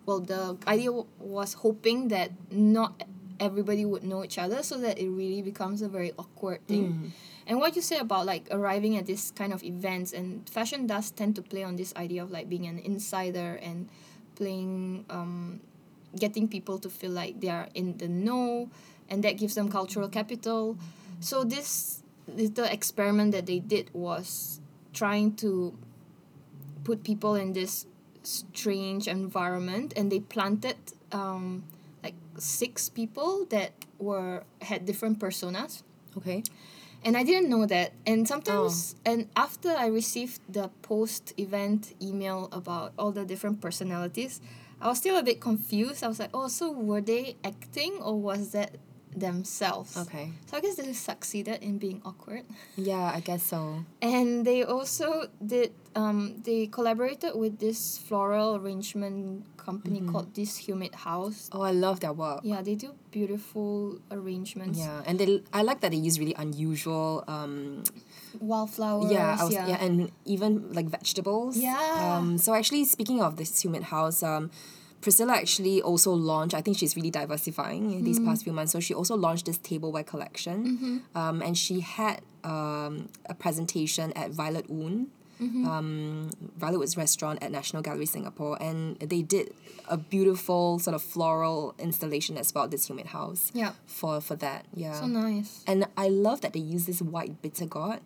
well, 0.05 0.19
the 0.19 0.57
idea 0.67 0.87
w- 0.87 1.07
was 1.19 1.53
hoping 1.55 2.09
that 2.09 2.31
not 2.51 3.03
everybody 3.39 3.83
would 3.85 4.03
know 4.03 4.23
each 4.23 4.37
other 4.37 4.61
so 4.63 4.77
that 4.77 4.99
it 4.99 5.09
really 5.09 5.41
becomes 5.41 5.81
a 5.81 5.89
very 5.89 6.13
awkward 6.17 6.65
thing. 6.67 7.11
And 7.47 7.59
what 7.59 7.75
you 7.75 7.81
say 7.81 7.97
about 7.97 8.25
like 8.25 8.47
arriving 8.51 8.97
at 8.97 9.05
this 9.07 9.31
kind 9.31 9.51
of 9.51 9.63
events 9.63 10.13
and 10.13 10.47
fashion 10.49 10.87
does 10.87 11.11
tend 11.11 11.35
to 11.35 11.41
play 11.41 11.63
on 11.63 11.75
this 11.75 11.93
idea 11.95 12.23
of 12.23 12.31
like 12.31 12.49
being 12.49 12.65
an 12.65 12.79
insider 12.79 13.59
and 13.61 13.89
playing 14.35 15.05
um 15.09 15.59
getting 16.17 16.47
people 16.47 16.79
to 16.79 16.89
feel 16.89 17.11
like 17.11 17.41
they 17.41 17.49
are 17.49 17.67
in 17.73 17.97
the 17.97 18.07
know 18.07 18.69
and 19.09 19.23
that 19.23 19.37
gives 19.37 19.55
them 19.55 19.69
cultural 19.69 20.07
capital. 20.07 20.77
So 21.19 21.43
this 21.43 22.03
little 22.27 22.65
experiment 22.65 23.31
that 23.31 23.45
they 23.45 23.59
did 23.59 23.89
was 23.93 24.59
trying 24.93 25.35
to 25.35 25.77
put 26.83 27.03
people 27.03 27.35
in 27.35 27.53
this 27.53 27.85
strange 28.23 29.07
environment 29.07 29.93
and 29.95 30.11
they 30.11 30.19
planted 30.19 30.77
um 31.11 31.63
like 32.03 32.15
six 32.37 32.89
people 32.89 33.45
that 33.45 33.71
were 33.99 34.43
had 34.61 34.85
different 34.85 35.19
personas 35.19 35.83
okay. 36.17 36.43
and 37.03 37.15
I 37.15 37.23
didn't 37.23 37.49
know 37.49 37.65
that. 37.67 37.93
And 38.05 38.27
sometimes, 38.27 38.95
and 39.05 39.29
after 39.35 39.69
I 39.69 39.87
received 39.87 40.41
the 40.49 40.69
post 40.81 41.33
event 41.37 41.93
email 42.01 42.49
about 42.51 42.93
all 42.97 43.11
the 43.11 43.25
different 43.25 43.61
personalities, 43.61 44.41
I 44.81 44.87
was 44.89 44.97
still 44.97 45.17
a 45.17 45.23
bit 45.23 45.39
confused. 45.39 46.03
I 46.03 46.07
was 46.07 46.19
like, 46.19 46.31
oh, 46.33 46.47
so 46.47 46.71
were 46.71 47.01
they 47.01 47.35
acting 47.43 47.93
or 48.01 48.19
was 48.19 48.51
that 48.51 48.77
themselves. 49.19 49.95
Okay. 49.97 50.31
So 50.45 50.57
I 50.57 50.61
guess 50.61 50.75
they 50.75 50.91
succeeded 50.93 51.63
in 51.63 51.77
being 51.77 52.01
awkward. 52.05 52.43
Yeah, 52.75 53.11
I 53.13 53.19
guess 53.19 53.43
so. 53.43 53.85
And 54.01 54.45
they 54.45 54.63
also 54.63 55.27
did 55.43 55.71
um 55.95 56.41
they 56.43 56.67
collaborated 56.67 57.33
with 57.35 57.59
this 57.59 57.97
floral 57.97 58.55
arrangement 58.59 59.45
company 59.57 59.97
Mm-hmm. 59.99 60.11
called 60.13 60.29
This 60.35 60.57
Humid 60.69 60.93
House. 60.93 61.49
Oh, 61.51 61.61
I 61.65 61.71
love 61.71 61.99
their 61.99 62.13
work. 62.13 62.41
Yeah, 62.43 62.61
they 62.61 62.75
do 62.75 62.93
beautiful 63.09 63.97
arrangements. 64.11 64.77
Yeah, 64.77 65.01
and 65.07 65.17
they 65.17 65.41
I 65.53 65.63
like 65.63 65.79
that 65.81 65.89
they 65.89 65.97
use 65.97 66.19
really 66.19 66.35
unusual 66.37 67.23
um 67.27 67.81
Wildflowers. 68.39 69.11
yeah, 69.11 69.37
I 69.39 69.43
was, 69.43 69.53
yeah. 69.53 69.67
yeah. 69.67 69.83
and 69.83 70.11
even 70.25 70.71
like 70.73 70.87
vegetables. 70.91 71.57
Yeah. 71.57 71.79
Um 72.19 72.37
so 72.37 72.53
actually 72.53 72.85
speaking 72.85 73.21
of 73.21 73.37
this 73.37 73.63
humid 73.63 73.83
house, 73.89 74.21
um 74.21 74.51
Priscilla 75.05 75.33
actually 75.43 75.77
also 75.89 76.11
launched, 76.31 76.55
I 76.55 76.61
think 76.65 76.75
she's 76.79 76.95
really 76.97 77.11
diversifying 77.21 77.83
in 77.97 78.03
these 78.07 78.19
Mm. 78.19 78.25
past 78.27 78.39
few 78.43 78.53
months. 78.59 78.71
So 78.75 78.79
she 78.87 78.93
also 78.99 79.15
launched 79.15 79.45
this 79.49 79.59
tableware 79.69 80.03
collection. 80.13 80.57
Mm-hmm. 80.65 80.95
Um, 81.21 81.37
and 81.45 81.53
she 81.65 81.75
had 81.81 82.17
um, 82.43 82.93
a 83.33 83.35
presentation 83.45 84.07
at 84.13 84.31
Violet 84.31 84.65
Oon, 84.69 84.95
Mm-hmm. 85.41 85.67
um, 85.67 86.29
Violet 86.57 86.79
Oon's 86.81 86.95
restaurant 86.97 87.37
at 87.43 87.51
National 87.51 87.81
Gallery 87.87 88.05
Singapore. 88.15 88.55
And 88.67 88.97
they 89.13 89.21
did 89.21 89.53
a 89.87 89.97
beautiful 89.97 90.79
sort 90.79 90.95
of 90.95 91.03
floral 91.13 91.75
installation 91.87 92.33
as 92.43 92.47
well 92.55 92.67
this 92.67 92.87
humid 92.89 93.07
house 93.17 93.51
Yeah. 93.53 93.73
for, 93.85 94.21
for 94.21 94.35
that. 94.45 94.61
Yeah. 94.73 94.93
So 95.01 95.05
nice. 95.07 95.51
And 95.67 95.85
I 95.97 96.07
love 96.27 96.39
that 96.41 96.53
they 96.53 96.61
use 96.75 96.85
this 96.87 96.99
white 97.01 97.33
bitter 97.43 97.67
gourd, 97.75 97.99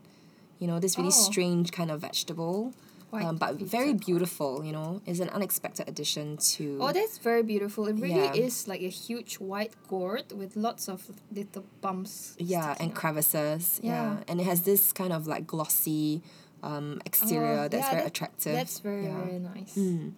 you 0.60 0.68
know, 0.68 0.80
this 0.80 0.98
really 0.98 1.16
Oh. 1.24 1.26
strange 1.30 1.72
kind 1.72 1.92
of 1.92 2.02
vegetable. 2.02 2.74
Um, 3.12 3.38
but 3.38 3.56
very 3.56 3.94
beautiful, 3.94 4.64
you 4.64 4.72
know. 4.72 5.02
It's 5.06 5.20
an 5.20 5.30
unexpected 5.30 5.88
addition 5.90 6.38
to. 6.54 6.78
Oh, 6.80 6.92
that's 6.92 7.18
very 7.18 7.42
beautiful. 7.44 7.88
It 7.88 7.96
really 7.98 8.16
Yeah. 8.30 8.34
is 8.46 8.68
like 8.68 8.82
a 8.82 8.90
huge 8.90 9.36
white 9.40 9.74
gourd 9.88 10.32
with 10.32 10.56
lots 10.56 10.88
of 10.88 11.10
little 11.34 11.66
bumps. 11.82 12.36
yeah, 12.38 12.76
and 12.80 12.92
out. 12.92 12.96
crevices. 12.96 13.80
Yeah. 13.84 13.90
Yeah. 13.92 14.24
and 14.28 14.40
it 14.40 14.46
has 14.46 14.62
this 14.62 14.94
kind 14.94 15.12
of 15.14 15.26
like 15.28 15.48
glossy 15.48 16.22
um, 16.62 17.02
exterior 17.06 17.62
Oh, 17.66 17.68
that's 17.68 17.84
yeah, 17.86 17.90
very 17.92 18.02
that- 18.04 18.08
attractive. 18.08 18.54
That's 18.54 18.80
very 18.80 19.08
very 19.08 19.40
nice. 19.40 19.76
Mm. 19.76 20.14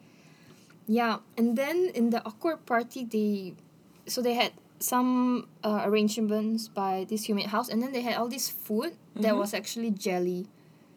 Yeah, 0.87 1.19
and 1.37 1.55
then 1.57 1.91
in 1.93 2.09
the 2.09 2.19
awkward 2.25 2.65
party, 2.65 3.05
they 3.05 3.53
so 4.07 4.21
they 4.21 4.33
had 4.33 4.51
some 4.79 5.47
uh, 5.63 5.81
arrangements 5.85 6.67
by 6.67 7.05
this 7.07 7.29
humid 7.29 7.45
house, 7.47 7.69
and 7.69 7.81
then 7.81 7.91
they 7.93 8.01
had 8.01 8.15
all 8.15 8.27
this 8.27 8.49
food 8.49 8.93
that 9.15 9.33
Mhm. 9.33 9.37
was 9.37 9.53
actually 9.53 9.91
jelly, 9.91 10.47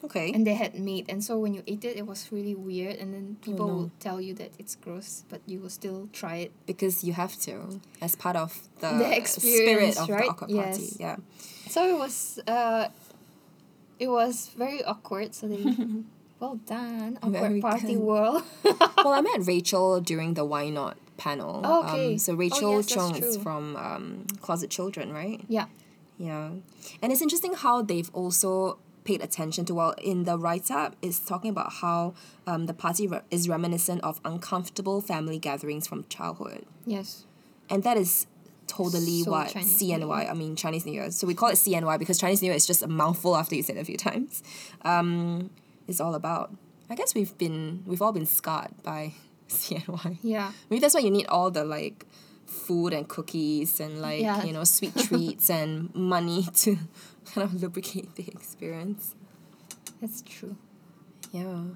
Okay. 0.05 0.33
and 0.33 0.47
they 0.47 0.55
had 0.55 0.75
made, 0.79 1.07
and 1.09 1.23
so 1.25 1.39
when 1.39 1.55
you 1.55 1.63
ate 1.67 1.85
it, 1.85 1.97
it 1.97 2.07
was 2.07 2.29
really 2.31 2.55
weird, 2.55 2.97
and 2.97 3.13
then 3.15 3.37
people 3.43 3.65
Oh, 3.65 3.69
no. 3.69 3.75
will 3.77 3.91
tell 4.01 4.21
you 4.21 4.35
that 4.35 4.53
it's 4.59 4.75
gross, 4.77 5.25
but 5.29 5.41
you 5.47 5.61
will 5.61 5.71
still 5.71 6.09
try 6.13 6.37
it. 6.45 6.53
because 6.67 7.03
you 7.05 7.13
have 7.15 7.35
to, 7.47 7.81
as 8.01 8.15
part 8.17 8.37
of 8.37 8.53
the, 8.81 8.89
The 8.89 9.05
spirit 9.05 9.19
experience, 9.19 9.99
of 9.99 10.07
the 10.09 10.13
right? 10.15 10.29
awkward 10.31 10.51
party. 10.51 10.89
Yeah. 10.99 11.17
So 11.69 11.81
it 11.89 11.99
was 11.99 12.39
uh, 12.47 12.89
it 13.99 14.09
was 14.09 14.51
very 14.57 14.85
awkward. 14.85 15.35
So 15.35 15.49
they. 15.49 15.65
Well 16.41 16.57
done, 16.67 17.17
awkward 17.23 17.41
Very 17.41 17.61
party 17.61 17.95
good. 17.95 18.03
world. 18.03 18.43
well, 18.65 19.15
I 19.15 19.21
met 19.23 19.47
Rachel 19.47 20.01
during 20.03 20.35
the 20.35 20.45
Why 20.45 20.69
Not 20.69 20.99
panel. 21.17 21.63
Oh, 21.65 21.85
okay. 21.89 22.13
Um, 22.13 22.19
so 22.19 22.33
Oh, 22.33 22.37
Rachel 22.37 22.71
yes, 22.77 22.87
that's 22.87 22.95
Chung 22.95 23.17
is 23.17 23.37
from 23.39 23.77
um, 23.77 24.27
Closet 24.43 24.69
Children, 24.69 25.13
right? 25.15 25.41
yeah, 25.49 25.67
Yeah. 26.19 26.51
And 27.01 27.13
it's 27.13 27.23
interesting 27.23 27.55
how 27.55 27.81
they've 27.83 28.11
also 28.13 28.79
paid 29.05 29.23
attention 29.23 29.65
to, 29.67 29.75
well, 29.75 29.95
in 30.03 30.25
the 30.25 30.39
write 30.39 30.71
up, 30.71 30.97
it's 31.03 31.19
talking 31.21 31.51
about 31.51 31.75
how 31.75 32.15
um, 32.47 32.67
the 32.67 32.75
party 32.75 33.07
re- 33.07 33.21
is 33.31 33.49
reminiscent 33.49 34.03
of 34.03 34.21
uncomfortable 34.25 35.01
family 35.01 35.39
gatherings 35.39 35.87
from 35.87 36.05
childhood. 36.09 36.65
yes. 36.87 37.25
And 37.71 37.83
that 37.85 37.97
is 37.97 38.27
totally 38.67 39.23
So 39.23 39.31
what 39.31 39.49
Chinese 39.49 39.81
CNY, 39.81 40.31
I 40.31 40.35
mean, 40.35 40.55
Chinese 40.55 40.85
New 40.85 40.93
Year. 40.93 41.11
So 41.11 41.27
we 41.27 41.35
call 41.35 41.49
it 41.49 41.55
CNY 41.55 41.99
because 41.99 42.19
Chinese 42.19 42.43
New 42.43 42.49
Year 42.49 42.57
is 42.57 42.67
just 42.67 42.83
a 42.83 42.87
mouthful 42.89 43.37
after 43.37 43.55
you 43.55 43.63
say 43.63 43.75
it 43.75 43.79
a 43.81 43.85
few 43.85 43.97
times. 43.97 44.43
Um, 44.83 45.49
it's 45.89 45.99
all 46.01 46.15
about. 46.15 46.51
I 46.91 46.95
guess 46.95 47.15
we've 47.15 47.37
been, 47.39 47.83
we've 47.87 48.03
all 48.03 48.13
been 48.13 48.27
scarred 48.27 48.73
by 48.83 49.15
CNY. 49.49 50.19
Yeah. 50.23 50.53
Maybe 50.69 50.81
that's 50.81 50.93
why 50.95 51.01
you 51.01 51.11
need 51.11 51.27
all 51.27 51.51
the 51.51 51.65
like 51.65 52.05
food 52.55 52.93
and 52.95 53.09
cookies 53.09 53.81
and 53.81 54.01
like 54.01 54.23
Yeah. 54.23 54.45
you 54.45 54.53
know 54.53 54.65
sweet 54.65 54.95
treats 55.07 55.51
and 55.51 55.91
money 55.95 56.47
to 56.63 56.79
kind 57.35 57.43
of 57.45 57.55
lubricate 57.61 58.15
the 58.15 58.25
experience. 58.29 59.15
That's 60.01 60.23
true. 60.23 60.57
Yeah. 61.33 61.75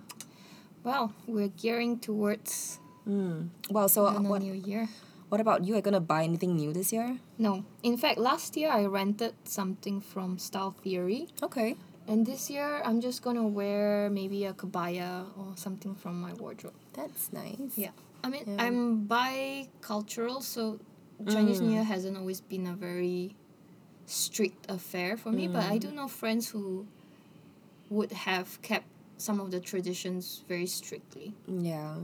Well, 0.84 1.12
we're 1.26 1.48
gearing 1.52 1.98
towards 1.98 2.78
Mm. 3.08 3.48
Well, 3.72 3.88
so 3.88 4.04
the 4.12 4.20
what 4.20 4.42
new 4.42 4.52
year. 4.52 4.86
what 5.30 5.40
about 5.40 5.64
you? 5.64 5.72
Are 5.72 5.76
you 5.80 5.82
gonna 5.82 5.98
buy 6.00 6.24
anything 6.24 6.56
new 6.56 6.74
this 6.76 6.92
year? 6.92 7.16
No, 7.38 7.64
in 7.82 7.96
fact, 7.96 8.18
last 8.20 8.54
year 8.54 8.68
I 8.70 8.84
rented 8.84 9.32
something 9.48 10.02
from 10.04 10.36
Style 10.36 10.76
Theory, 10.84 11.28
Okay. 11.42 11.76
and 12.06 12.26
this 12.28 12.50
year 12.52 12.82
I'm 12.84 13.00
just 13.00 13.22
gonna 13.24 13.48
wear 13.48 14.10
maybe 14.12 14.44
a 14.44 14.52
kebaya 14.52 15.24
or 15.40 15.56
something 15.56 15.94
from 15.96 16.20
my 16.20 16.34
wardrobe. 16.36 16.76
That's 16.92 17.32
nice. 17.32 17.72
Yeah. 17.80 17.96
I 18.24 18.28
mean, 18.28 18.44
Yeah. 18.46 18.62
I'm 18.64 19.04
bi-cultural, 19.04 20.40
so 20.40 20.78
Chinese 21.28 21.60
New 21.60 21.68
Mm. 21.68 21.72
Year 21.74 21.84
hasn't 21.84 22.16
always 22.16 22.40
been 22.40 22.66
a 22.66 22.74
very 22.74 23.34
strict 24.06 24.70
affair 24.70 25.16
for 25.16 25.30
me, 25.32 25.48
but 25.48 25.62
Mm. 25.64 25.70
I 25.70 25.78
do 25.78 25.90
know 25.90 26.08
friends 26.08 26.48
who 26.50 26.86
would 27.90 28.12
have 28.12 28.60
kept 28.62 28.86
some 29.16 29.40
of 29.40 29.50
the 29.50 29.60
traditions 29.60 30.42
very 30.48 30.66
strictly. 30.66 31.34
Yeah. 31.46 31.96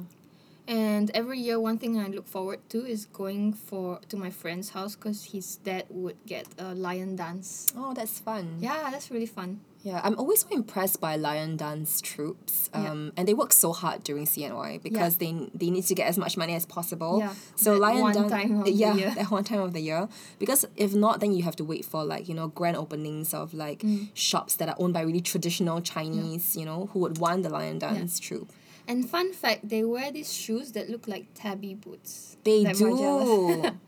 And 0.66 1.10
every 1.14 1.38
year, 1.38 1.60
one 1.60 1.78
thing 1.78 1.98
I 1.98 2.08
look 2.08 2.26
forward 2.26 2.60
to 2.70 2.86
is 2.86 3.06
going 3.12 3.52
for 3.52 4.00
to 4.08 4.16
my 4.16 4.30
friend's 4.30 4.70
house 4.70 4.96
because 4.96 5.24
his 5.32 5.56
dad 5.56 5.84
would 5.90 6.16
get 6.26 6.46
a 6.58 6.74
lion 6.74 7.16
dance. 7.16 7.66
Oh, 7.76 7.92
that's 7.92 8.18
fun. 8.18 8.56
Yeah, 8.60 8.90
that's 8.90 9.10
really 9.10 9.26
fun. 9.26 9.60
Yeah, 9.84 10.00
I'm 10.02 10.18
always 10.18 10.40
so 10.40 10.48
impressed 10.50 10.98
by 10.98 11.14
lion 11.16 11.58
dance 11.58 12.00
troupes. 12.00 12.70
Yeah. 12.72 12.90
Um, 12.90 13.12
and 13.18 13.28
they 13.28 13.34
work 13.34 13.52
so 13.52 13.72
hard 13.74 14.02
during 14.02 14.24
CNY 14.24 14.82
because 14.82 15.18
they 15.18 15.32
they 15.54 15.68
need 15.68 15.84
to 15.84 15.94
get 15.94 16.06
as 16.08 16.16
much 16.16 16.38
money 16.38 16.54
as 16.54 16.64
possible. 16.64 17.18
Yeah, 17.20 17.34
So 17.54 17.74
that 17.74 17.80
lion 17.80 18.28
dance, 18.28 18.70
yeah, 18.70 18.94
year. 18.94 19.10
that 19.18 19.30
one 19.30 19.44
time 19.44 19.60
of 19.60 19.74
the 19.74 19.80
year. 19.80 20.08
Because 20.38 20.64
if 20.74 20.94
not, 20.94 21.20
then 21.20 21.32
you 21.34 21.42
have 21.44 21.56
to 21.56 21.64
wait 21.64 21.84
for 21.84 22.02
like 22.02 22.28
you 22.30 22.34
know 22.34 22.48
grand 22.48 22.76
openings 22.78 23.34
of 23.34 23.52
like 23.52 23.80
Mm. 23.84 24.08
shops 24.14 24.56
that 24.56 24.68
are 24.70 24.76
owned 24.78 24.94
by 24.94 25.02
really 25.02 25.20
traditional 25.20 25.82
Chinese, 25.82 26.56
you 26.56 26.64
know, 26.64 26.88
who 26.92 27.00
would 27.00 27.18
want 27.18 27.42
the 27.42 27.50
lion 27.50 27.78
dance 27.78 28.18
troupe. 28.18 28.50
And 28.88 29.08
fun 29.08 29.32
fact, 29.34 29.68
they 29.68 29.84
wear 29.84 30.10
these 30.10 30.32
shoes 30.32 30.72
that 30.72 30.88
look 30.88 31.06
like 31.06 31.26
tabi 31.34 31.74
boots. 31.74 32.36
They 32.44 32.64
like 32.64 32.78
do. 32.78 33.70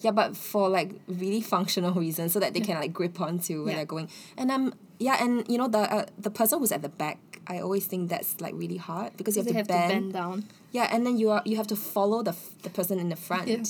Yeah, 0.00 0.12
but 0.12 0.36
for 0.36 0.68
like 0.68 0.92
really 1.08 1.40
functional 1.40 1.92
reasons, 1.92 2.32
so 2.32 2.38
that 2.40 2.54
they 2.54 2.60
can 2.60 2.76
like 2.78 2.92
grip 2.92 3.20
onto 3.20 3.62
where 3.64 3.70
Yeah. 3.70 3.76
they're 3.78 3.84
going. 3.96 4.08
And 4.36 4.50
um, 4.50 4.74
yeah, 4.98 5.22
and 5.22 5.46
you 5.48 5.58
know 5.58 5.68
the 5.68 5.78
uh, 5.78 6.06
the 6.18 6.30
person 6.30 6.58
who's 6.58 6.72
at 6.72 6.82
the 6.82 6.88
back, 6.88 7.18
I 7.46 7.60
always 7.60 7.86
think 7.86 8.10
that's 8.10 8.40
like 8.40 8.54
really 8.54 8.76
hard 8.76 9.16
because 9.16 9.36
you 9.36 9.42
have, 9.42 9.52
to, 9.52 9.58
have 9.58 9.68
bend. 9.68 9.90
to 9.90 9.94
bend 10.00 10.12
down. 10.12 10.44
Yeah, 10.72 10.88
and 10.92 11.06
then 11.06 11.18
you 11.18 11.30
are 11.30 11.42
you 11.44 11.56
have 11.56 11.66
to 11.68 11.76
follow 11.76 12.22
the 12.22 12.32
f- 12.32 12.50
the 12.62 12.70
person 12.70 12.98
in 12.98 13.08
the 13.08 13.16
front. 13.16 13.48
Yeah. 13.48 13.62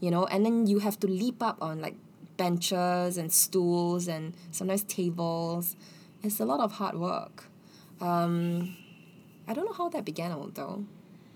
You 0.00 0.10
know, 0.10 0.26
and 0.26 0.44
then 0.44 0.66
you 0.66 0.80
have 0.80 0.98
to 1.00 1.06
leap 1.06 1.42
up 1.42 1.62
on 1.62 1.80
like 1.80 1.94
benches 2.36 3.16
and 3.16 3.32
stools 3.32 4.08
and 4.08 4.34
sometimes 4.50 4.82
tables. 4.82 5.76
It's 6.22 6.40
a 6.40 6.44
lot 6.44 6.60
of 6.60 6.72
hard 6.72 6.96
work. 6.98 7.44
Um, 8.00 8.76
I 9.48 9.54
don't 9.54 9.64
know 9.66 9.72
how 9.72 9.88
that 9.90 10.04
began 10.04 10.30
though. 10.54 10.84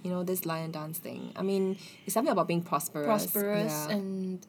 You 0.03 0.11
know, 0.11 0.23
this 0.23 0.45
lion 0.47 0.71
dance 0.73 0.99
thing. 0.99 1.33
I 1.37 1.43
mean, 1.43 1.77
it's 2.05 2.15
something 2.15 2.33
about 2.33 2.49
being 2.49 2.63
prosperous. 2.63 3.07
prosperous 3.07 3.87
Yeah. 3.89 3.97
and 3.97 4.47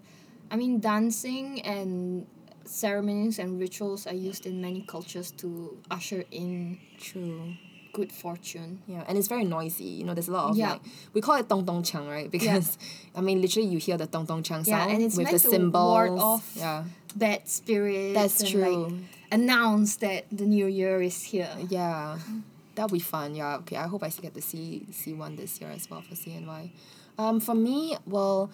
I 0.51 0.55
mean 0.55 0.79
dancing 0.79 1.61
and 1.61 2.25
ceremonies 2.69 3.39
and 3.39 3.59
rituals 3.59 4.05
are 4.07 4.13
used 4.13 4.45
in 4.45 4.61
many 4.61 4.81
cultures 4.81 5.31
to 5.31 5.77
usher 5.89 6.23
in 6.31 6.77
True. 6.99 7.53
good 7.91 8.11
fortune. 8.11 8.81
Yeah, 8.87 9.03
and 9.07 9.17
it's 9.17 9.27
very 9.27 9.43
noisy. 9.43 9.83
You 9.85 10.03
know, 10.05 10.13
there's 10.13 10.27
a 10.27 10.31
lot 10.31 10.51
of 10.51 10.57
Yeah. 10.57 10.73
like 10.73 10.81
we 11.13 11.21
call 11.21 11.35
it 11.35 11.49
tong 11.49 11.65
tong 11.65 11.81
chang, 11.83 12.07
right? 12.07 12.29
Because 12.37 12.77
I 13.15 13.21
mean, 13.21 13.41
literally, 13.41 13.67
you 13.69 13.79
hear 13.79 13.97
the 13.97 14.05
tong 14.07 14.27
tong 14.27 14.43
chang 14.43 14.63
Yeah, 14.65 14.79
sound 14.79 14.91
and 14.93 15.01
it's 15.03 15.17
with 15.17 15.25
meant 15.25 15.41
the 15.41 15.49
cymbals. 15.49 16.21
off 16.21 16.53
Yeah, 16.55 16.83
Bad 17.15 17.47
spirits. 17.47 18.13
that's 18.13 18.39
and, 18.41 18.49
true. 18.49 18.83
Like, 18.85 18.93
announce 19.31 19.97
that 19.97 20.25
the 20.31 20.45
new 20.45 20.67
year 20.67 21.01
is 21.01 21.23
here. 21.23 21.49
Yeah, 21.69 22.19
that'll 22.75 22.93
be 22.93 22.99
fun. 22.99 23.33
Yeah, 23.35 23.57
okay. 23.57 23.77
I 23.77 23.87
hope 23.87 24.03
I 24.03 24.09
get 24.09 24.33
to 24.35 24.41
see 24.41 24.85
see 24.91 25.13
one 25.13 25.35
this 25.35 25.59
year 25.59 25.71
as 25.71 25.89
well 25.89 26.01
for 26.01 26.13
CNY. 26.15 26.69
Um, 27.17 27.39
for 27.41 27.55
me, 27.55 27.97
well, 28.05 28.49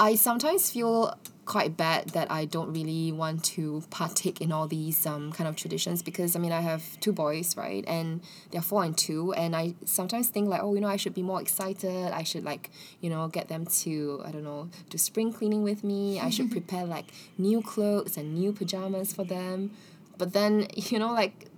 I 0.00 0.14
sometimes 0.14 0.70
feel 0.70 1.14
quite 1.44 1.76
bad 1.76 2.08
that 2.10 2.30
I 2.30 2.46
don't 2.46 2.72
really 2.72 3.12
want 3.12 3.44
to 3.56 3.82
partake 3.90 4.40
in 4.40 4.50
all 4.50 4.66
these 4.66 5.04
um 5.04 5.30
kind 5.30 5.46
of 5.46 5.56
traditions 5.56 6.00
because 6.00 6.34
I 6.34 6.38
mean 6.38 6.52
I 6.52 6.62
have 6.62 6.98
two 7.00 7.12
boys 7.12 7.54
right? 7.54 7.84
And 7.86 8.22
they're 8.50 8.62
four 8.62 8.82
and 8.82 8.96
two. 8.96 9.34
And 9.34 9.54
I 9.54 9.74
sometimes 9.84 10.30
think 10.30 10.48
like 10.48 10.62
oh 10.62 10.74
you 10.74 10.80
know 10.80 10.88
I 10.88 10.96
should 10.96 11.12
be 11.12 11.22
more 11.22 11.40
excited. 11.42 12.12
I 12.12 12.22
should 12.22 12.44
like 12.44 12.70
you 13.02 13.10
know 13.10 13.28
get 13.28 13.48
them 13.48 13.66
to 13.82 14.22
I 14.24 14.30
don't 14.30 14.44
know 14.44 14.70
do 14.88 14.96
spring 14.96 15.34
cleaning 15.34 15.62
with 15.62 15.84
me. 15.84 16.18
I 16.18 16.30
should 16.30 16.50
prepare 16.58 16.86
like 16.86 17.08
new 17.36 17.60
clothes 17.60 18.16
and 18.16 18.34
new 18.34 18.52
pajamas 18.54 19.12
for 19.12 19.24
them. 19.24 19.72
But 20.16 20.32
then 20.32 20.66
you 20.76 20.98
know 20.98 21.12
like 21.12 21.49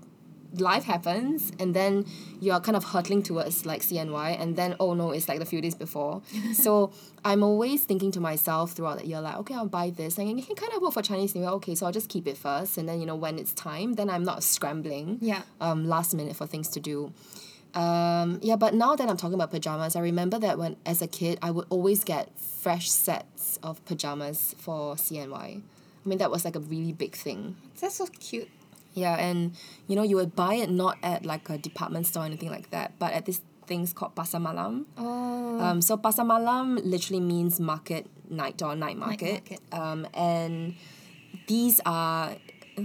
life 0.58 0.84
happens 0.84 1.50
and 1.58 1.74
then 1.74 2.04
you're 2.40 2.60
kind 2.60 2.76
of 2.76 2.84
hurtling 2.84 3.22
towards 3.22 3.64
like 3.64 3.80
CNY 3.82 4.40
and 4.40 4.54
then 4.56 4.76
oh 4.78 4.94
no 4.94 5.10
it's 5.10 5.28
like 5.28 5.38
the 5.38 5.44
few 5.46 5.60
days 5.60 5.74
before. 5.74 6.22
So 6.54 6.92
I'm 7.24 7.42
always 7.42 7.84
thinking 7.84 8.10
to 8.12 8.20
myself 8.20 8.72
throughout 8.72 8.98
the 8.98 9.06
year 9.06 9.20
like 9.20 9.36
okay 9.38 9.54
I'll 9.54 9.66
buy 9.68 9.90
this 9.90 10.18
and 10.18 10.38
it 10.38 10.46
can 10.46 10.56
kind 10.56 10.72
of 10.74 10.82
work 10.82 10.92
for 10.92 11.02
Chinese 11.02 11.34
New 11.34 11.40
Year. 11.42 11.50
Okay 11.50 11.74
so 11.74 11.86
I'll 11.86 11.92
just 11.92 12.08
keep 12.08 12.26
it 12.26 12.36
first 12.36 12.76
and 12.78 12.88
then 12.88 13.00
you 13.00 13.06
know 13.06 13.16
when 13.16 13.38
it's 13.38 13.52
time 13.54 13.94
then 13.94 14.10
I'm 14.10 14.24
not 14.24 14.42
scrambling 14.42 15.18
Yeah. 15.20 15.42
um, 15.60 15.86
last 15.88 16.14
minute 16.14 16.36
for 16.36 16.46
things 16.46 16.68
to 16.68 16.80
do. 16.80 17.12
Um, 17.74 18.38
yeah 18.42 18.56
but 18.56 18.74
now 18.74 18.94
that 18.96 19.08
I'm 19.08 19.16
talking 19.16 19.34
about 19.34 19.50
pajamas 19.50 19.96
I 19.96 20.00
remember 20.00 20.38
that 20.38 20.58
when 20.58 20.76
as 20.84 21.00
a 21.00 21.06
kid 21.06 21.38
I 21.40 21.50
would 21.50 21.64
always 21.70 22.04
get 22.04 22.28
fresh 22.38 22.90
sets 22.90 23.58
of 23.62 23.82
pajamas 23.86 24.54
for 24.58 24.96
CNY 24.96 25.62
I 26.04 26.08
mean 26.08 26.18
that 26.18 26.30
was 26.30 26.44
like 26.44 26.56
a 26.56 26.60
really 26.60 26.92
big 26.92 27.14
thing. 27.14 27.56
That's 27.80 27.94
so 27.94 28.06
cute. 28.18 28.48
Yeah, 28.94 29.16
and 29.16 29.54
you 29.86 29.96
know, 29.96 30.02
you 30.02 30.16
would 30.16 30.36
buy 30.36 30.54
it 30.54 30.70
not 30.70 30.98
at 31.02 31.24
like 31.24 31.48
a 31.50 31.58
department 31.58 32.06
store 32.06 32.24
or 32.24 32.26
anything 32.26 32.50
like 32.50 32.70
that, 32.70 32.98
but 32.98 33.12
at 33.12 33.26
these 33.26 33.40
things 33.66 33.92
called 33.92 34.14
pasar 34.14 34.40
malam. 34.40 34.86
Oh. 34.98 35.60
Um, 35.60 35.80
so 35.80 35.96
pasar 35.96 36.26
malam 36.26 36.76
literally 36.82 37.20
means 37.20 37.60
market 37.60 38.06
night 38.28 38.62
or 38.62 38.76
night 38.76 38.96
market. 38.96 39.48
market. 39.48 39.60
Um, 39.72 40.06
and 40.14 40.74
these 41.46 41.80
are, 41.86 42.36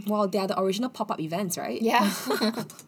well, 0.07 0.27
they 0.27 0.39
are 0.39 0.47
the 0.47 0.59
original 0.59 0.89
pop 0.89 1.11
up 1.11 1.19
events, 1.19 1.57
right? 1.57 1.81
yeah. 1.81 2.11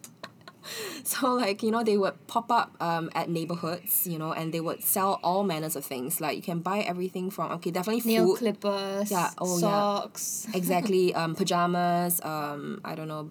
So 1.04 1.34
like 1.34 1.62
you 1.62 1.70
know 1.70 1.82
they 1.82 1.96
would 1.96 2.26
pop 2.26 2.52
up 2.52 2.76
um, 2.80 3.10
at 3.14 3.28
neighborhoods, 3.28 4.06
you 4.06 4.18
know, 4.18 4.32
and 4.32 4.52
they 4.52 4.60
would 4.60 4.84
sell 4.84 5.18
all 5.22 5.42
manners 5.42 5.76
of 5.76 5.84
things. 5.84 6.20
Like 6.20 6.36
you 6.36 6.42
can 6.42 6.60
buy 6.60 6.80
everything 6.80 7.30
from 7.30 7.50
okay, 7.52 7.70
definitely 7.70 8.02
food. 8.02 8.08
Nail 8.08 8.36
clippers. 8.36 9.10
Yeah, 9.10 9.30
oh, 9.38 9.56
yeah. 9.56 9.60
socks. 9.60 10.46
exactly 10.54 11.14
um, 11.14 11.34
pajamas 11.34 12.20
um, 12.22 12.80
i 12.84 12.94
don't 12.94 13.08
know 13.08 13.30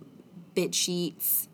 bed 0.55 0.73
sheets 0.73 1.47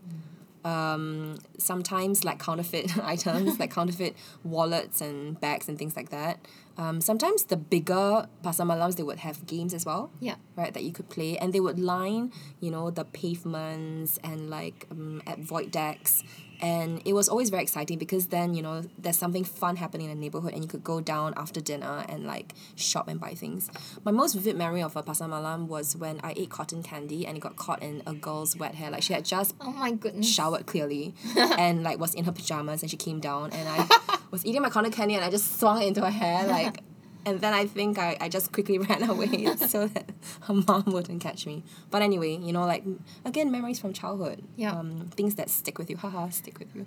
um, 0.63 1.37
sometimes 1.59 2.23
like 2.23 2.39
counterfeit 2.39 2.97
items 3.03 3.59
like 3.59 3.71
counterfeit 3.71 4.15
wallets 4.43 5.01
and 5.01 5.39
bags 5.39 5.69
and 5.69 5.77
things 5.77 5.95
like 5.95 6.09
that 6.09 6.39
um, 6.77 6.99
sometimes 7.01 7.45
the 7.45 7.55
bigger 7.57 8.27
pasar 8.43 8.65
malams 8.67 8.95
they 8.95 9.03
would 9.03 9.19
have 9.19 9.45
games 9.47 9.73
as 9.73 9.85
well 9.85 10.11
Yeah. 10.19 10.35
right 10.55 10.73
that 10.73 10.83
you 10.83 10.91
could 10.91 11.09
play 11.09 11.37
and 11.37 11.53
they 11.53 11.59
would 11.59 11.79
line 11.79 12.31
you 12.59 12.71
know 12.71 12.91
the 12.91 13.05
pavements 13.05 14.19
and 14.23 14.49
like 14.49 14.85
um, 14.91 15.21
at 15.25 15.39
void 15.39 15.71
decks 15.71 16.23
and 16.61 17.01
it 17.05 17.13
was 17.13 17.27
always 17.29 17.49
very 17.49 17.63
exciting 17.63 17.97
because 17.97 18.27
then 18.27 18.53
you 18.53 18.61
know 18.61 18.81
there's 18.97 19.17
something 19.17 19.43
fun 19.43 19.75
happening 19.75 20.09
in 20.09 20.15
the 20.17 20.21
neighborhood 20.21 20.53
and 20.53 20.63
you 20.63 20.67
could 20.69 20.83
go 20.83 20.99
down 21.01 21.33
after 21.37 21.59
dinner 21.61 22.05
and 22.09 22.25
like 22.25 22.53
shop 22.75 23.07
and 23.07 23.19
buy 23.19 23.33
things 23.33 23.69
my 24.03 24.11
most 24.11 24.33
vivid 24.33 24.55
memory 24.55 24.81
of 24.81 24.95
a 24.95 25.03
pasar 25.03 25.27
malam 25.29 25.67
was 25.67 25.95
when 25.95 26.19
i 26.23 26.33
ate 26.37 26.49
cotton 26.49 26.81
candy 26.83 27.25
and 27.25 27.37
it 27.37 27.39
got 27.39 27.55
caught 27.55 27.81
in 27.81 28.01
a 28.07 28.13
girl's 28.13 28.55
wet 28.57 28.75
hair 28.75 28.89
like 28.89 29.03
she 29.03 29.13
had 29.13 29.25
just 29.25 29.55
Oh 29.61 29.71
my 29.71 29.91
goodness. 29.91 30.27
showered 30.29 30.65
clearly 30.65 31.13
and 31.37 31.83
like 31.83 31.99
was 31.99 32.13
in 32.13 32.25
her 32.25 32.31
pajamas 32.31 32.81
and 32.81 32.89
she 32.91 32.97
came 32.97 33.19
down 33.19 33.51
and 33.51 33.67
I 33.67 34.17
was 34.31 34.45
eating 34.45 34.61
my 34.61 34.69
cotton 34.69 34.91
candy 34.91 35.15
and 35.15 35.23
I 35.23 35.29
just 35.29 35.59
swung 35.59 35.81
it 35.81 35.87
into 35.87 36.01
her 36.01 36.09
hair 36.11 36.45
like 36.47 36.79
and 37.25 37.41
then 37.41 37.53
I 37.53 37.65
think 37.65 37.97
I, 37.97 38.17
I 38.21 38.29
just 38.29 38.51
quickly 38.51 38.77
ran 38.89 39.03
away 39.09 39.45
so 39.67 39.87
that 39.87 40.09
her 40.41 40.53
mom 40.53 40.83
wouldn't 40.87 41.21
catch 41.21 41.45
me. 41.45 41.63
But 41.91 42.01
anyway, 42.01 42.37
you 42.37 42.53
know, 42.53 42.65
like 42.65 42.83
again, 43.25 43.51
memories 43.51 43.79
from 43.79 43.93
childhood. 43.93 44.43
Yeah. 44.55 44.71
Um, 44.73 45.09
things 45.15 45.35
that 45.35 45.49
stick 45.49 45.77
with 45.77 45.89
you. 45.89 45.97
Haha, 45.97 46.29
stick 46.29 46.59
with 46.59 46.75
you. 46.75 46.85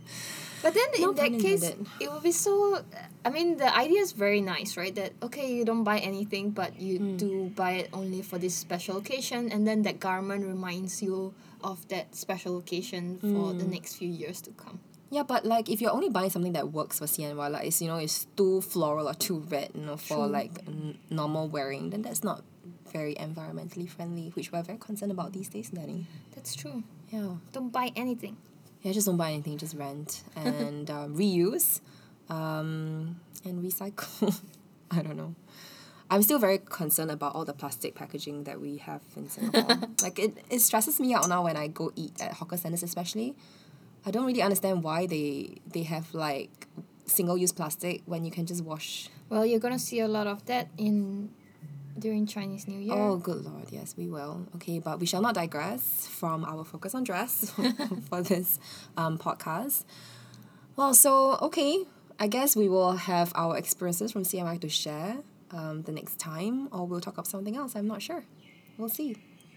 But 0.62 0.74
then 0.74 0.84
No 1.00 1.10
in 1.10 1.14
that 1.16 1.30
case, 1.40 1.62
intended. 1.62 1.86
it 2.00 2.12
would 2.12 2.22
be 2.22 2.32
so. 2.32 2.82
I 3.24 3.30
mean, 3.30 3.56
the 3.56 3.74
idea 3.76 4.00
is 4.00 4.12
very 4.12 4.40
nice, 4.40 4.76
right? 4.76 4.94
That 4.94 5.12
okay, 5.22 5.52
you 5.52 5.64
don't 5.64 5.84
buy 5.84 5.98
anything, 5.98 6.50
but 6.50 6.78
you 6.80 6.98
Hmm. 6.98 7.16
do 7.16 7.52
buy 7.54 7.72
it 7.72 7.88
only 7.92 8.22
for 8.22 8.38
this 8.38 8.54
special 8.54 8.96
occasion, 8.98 9.50
and 9.52 9.66
then 9.66 9.82
that 9.82 10.00
garment 10.00 10.46
reminds 10.46 11.02
you 11.02 11.34
of 11.62 11.86
that 11.88 12.14
special 12.14 12.56
occasion 12.58 13.18
for 13.20 13.50
Hmm. 13.52 13.58
the 13.58 13.64
next 13.64 13.96
few 13.96 14.08
years 14.08 14.40
to 14.42 14.50
come. 14.52 14.78
Yeah, 15.10 15.22
but 15.22 15.46
like 15.46 15.68
if 15.70 15.80
you're 15.80 15.92
only 15.92 16.10
buying 16.10 16.30
something 16.30 16.52
that 16.52 16.72
works 16.72 16.98
for 16.98 17.06
CNY, 17.06 17.50
like 17.50 17.66
it's 17.66 17.80
you 17.80 17.88
know 17.88 17.96
it's 17.96 18.26
too 18.36 18.60
floral 18.60 19.08
or 19.08 19.14
too 19.14 19.38
red, 19.48 19.70
you 19.74 19.82
know, 19.82 19.96
for 19.96 20.16
True. 20.16 20.26
like 20.26 20.52
n- 20.66 20.98
normal 21.10 21.48
wearing, 21.48 21.90
then 21.90 22.02
that's 22.02 22.22
not 22.22 22.42
very 22.92 23.14
environmentally 23.14 23.88
friendly, 23.88 24.30
which 24.34 24.52
we're 24.52 24.62
very 24.62 24.78
concerned 24.78 25.12
about 25.12 25.32
these 25.32 25.48
days, 25.48 25.70
Danny. 25.70 26.06
That's 26.34 26.54
true. 26.54 26.82
Yeah. 27.10 27.36
Don't 27.52 27.70
buy 27.70 27.92
anything. 27.96 28.36
Yeah, 28.82 28.92
just 28.92 29.06
don't 29.06 29.16
buy 29.16 29.32
anything, 29.32 29.58
just 29.58 29.74
rent 29.74 30.22
and 30.36 30.90
uh, 30.90 31.06
reuse 31.08 31.80
um, 32.28 33.20
and 33.44 33.64
recycle. 33.64 34.40
I 34.90 35.02
don't 35.02 35.16
know. 35.16 35.34
I'm 36.10 36.22
still 36.22 36.38
very 36.38 36.58
concerned 36.58 37.10
about 37.10 37.34
all 37.34 37.44
the 37.44 37.52
plastic 37.52 37.94
packaging 37.94 38.44
that 38.44 38.60
we 38.60 38.78
have 38.78 39.02
in 39.14 39.28
Singapore. 39.28 39.88
like 40.02 40.18
it, 40.18 40.38
it 40.48 40.60
stresses 40.60 40.98
me 40.98 41.12
out 41.12 41.28
now 41.28 41.44
when 41.44 41.56
I 41.56 41.66
go 41.66 41.92
eat 41.96 42.20
at 42.20 42.32
hawker 42.34 42.56
centers 42.56 42.82
especially. 42.82 43.34
I 44.06 44.10
don't 44.10 44.26
really 44.26 44.42
understand 44.42 44.82
why 44.82 45.06
they 45.06 45.58
they 45.66 45.82
have 45.84 46.14
like 46.14 46.66
single 47.06 47.36
use 47.36 47.52
plastic 47.52 48.02
when 48.06 48.24
you 48.24 48.30
can 48.30 48.46
just 48.46 48.64
wash. 48.64 49.08
Well, 49.28 49.44
you're 49.44 49.60
gonna 49.60 49.78
see 49.78 50.00
a 50.00 50.08
lot 50.08 50.26
of 50.26 50.44
that 50.46 50.68
in 50.76 51.30
during 51.98 52.26
Chinese 52.26 52.68
New 52.68 52.78
Year. 52.78 52.94
Oh 52.94 53.16
good 53.16 53.44
lord, 53.44 53.70
yes 53.70 53.94
we 53.96 54.06
will. 54.08 54.46
Okay, 54.56 54.78
but 54.78 55.00
we 55.00 55.06
shall 55.06 55.22
not 55.22 55.34
digress 55.34 56.06
from 56.06 56.44
our 56.44 56.64
focus 56.64 56.94
on 56.94 57.04
dress 57.04 57.50
for 58.08 58.22
this 58.22 58.58
um, 58.96 59.18
podcast. 59.18 59.84
Well, 60.76 60.94
so 60.94 61.38
okay, 61.42 61.84
I 62.18 62.28
guess 62.28 62.56
we 62.56 62.68
will 62.68 62.92
have 62.92 63.32
our 63.34 63.56
experiences 63.56 64.12
from 64.12 64.22
CNY 64.22 64.60
to 64.60 64.68
share 64.68 65.18
um, 65.50 65.82
the 65.82 65.92
next 65.92 66.18
time, 66.18 66.68
or 66.72 66.86
we'll 66.86 67.00
talk 67.00 67.14
about 67.14 67.26
something 67.26 67.56
else. 67.56 67.74
I'm 67.74 67.88
not 67.88 68.02
sure. 68.02 68.24
We'll 68.76 68.88
see. 68.88 69.16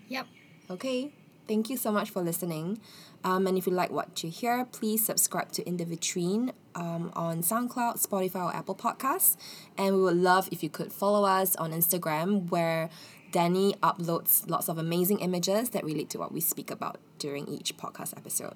Yep. 0.10 0.27
Okay, 0.69 1.13
thank 1.47 1.69
you 1.69 1.77
so 1.77 1.91
much 1.91 2.10
for 2.10 2.21
listening. 2.21 2.80
Um, 3.23 3.45
and 3.47 3.58
if 3.58 3.67
you 3.67 3.73
like 3.73 3.91
what 3.91 4.23
you 4.23 4.30
hear, 4.30 4.65
please 4.65 5.06
subscribe 5.06 5.51
to 5.54 5.67
In 5.67 5.77
the 5.77 5.86
Vitrine 5.86 6.54
um, 6.75 7.12
on 7.15 7.41
SoundCloud, 7.41 8.06
Spotify, 8.06 8.45
or 8.45 8.56
Apple 8.56 8.75
Podcasts. 8.75 9.38
And 9.77 9.95
we 9.95 10.01
would 10.01 10.17
love 10.17 10.49
if 10.51 10.63
you 10.63 10.69
could 10.69 10.91
follow 10.91 11.27
us 11.27 11.56
on 11.58 11.71
Instagram, 11.71 12.49
where 12.49 12.89
Danny 13.32 13.75
uploads 13.82 14.49
lots 14.49 14.67
of 14.69 14.77
amazing 14.77 15.19
images 15.19 15.69
that 15.69 15.84
relate 15.84 16.10
to 16.12 16.19
what 16.19 16.32
we 16.32 16.41
speak 16.41 16.71
about 16.71 16.99
during 17.19 17.47
each 17.47 17.77
podcast 17.77 18.17
episode. 18.17 18.56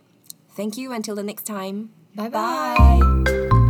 Thank 0.50 0.78
you 0.78 0.92
until 0.92 1.16
the 1.16 1.24
next 1.24 1.44
time. 1.44 1.92
Bye-bye. 2.16 3.00
Bye. 3.00 3.65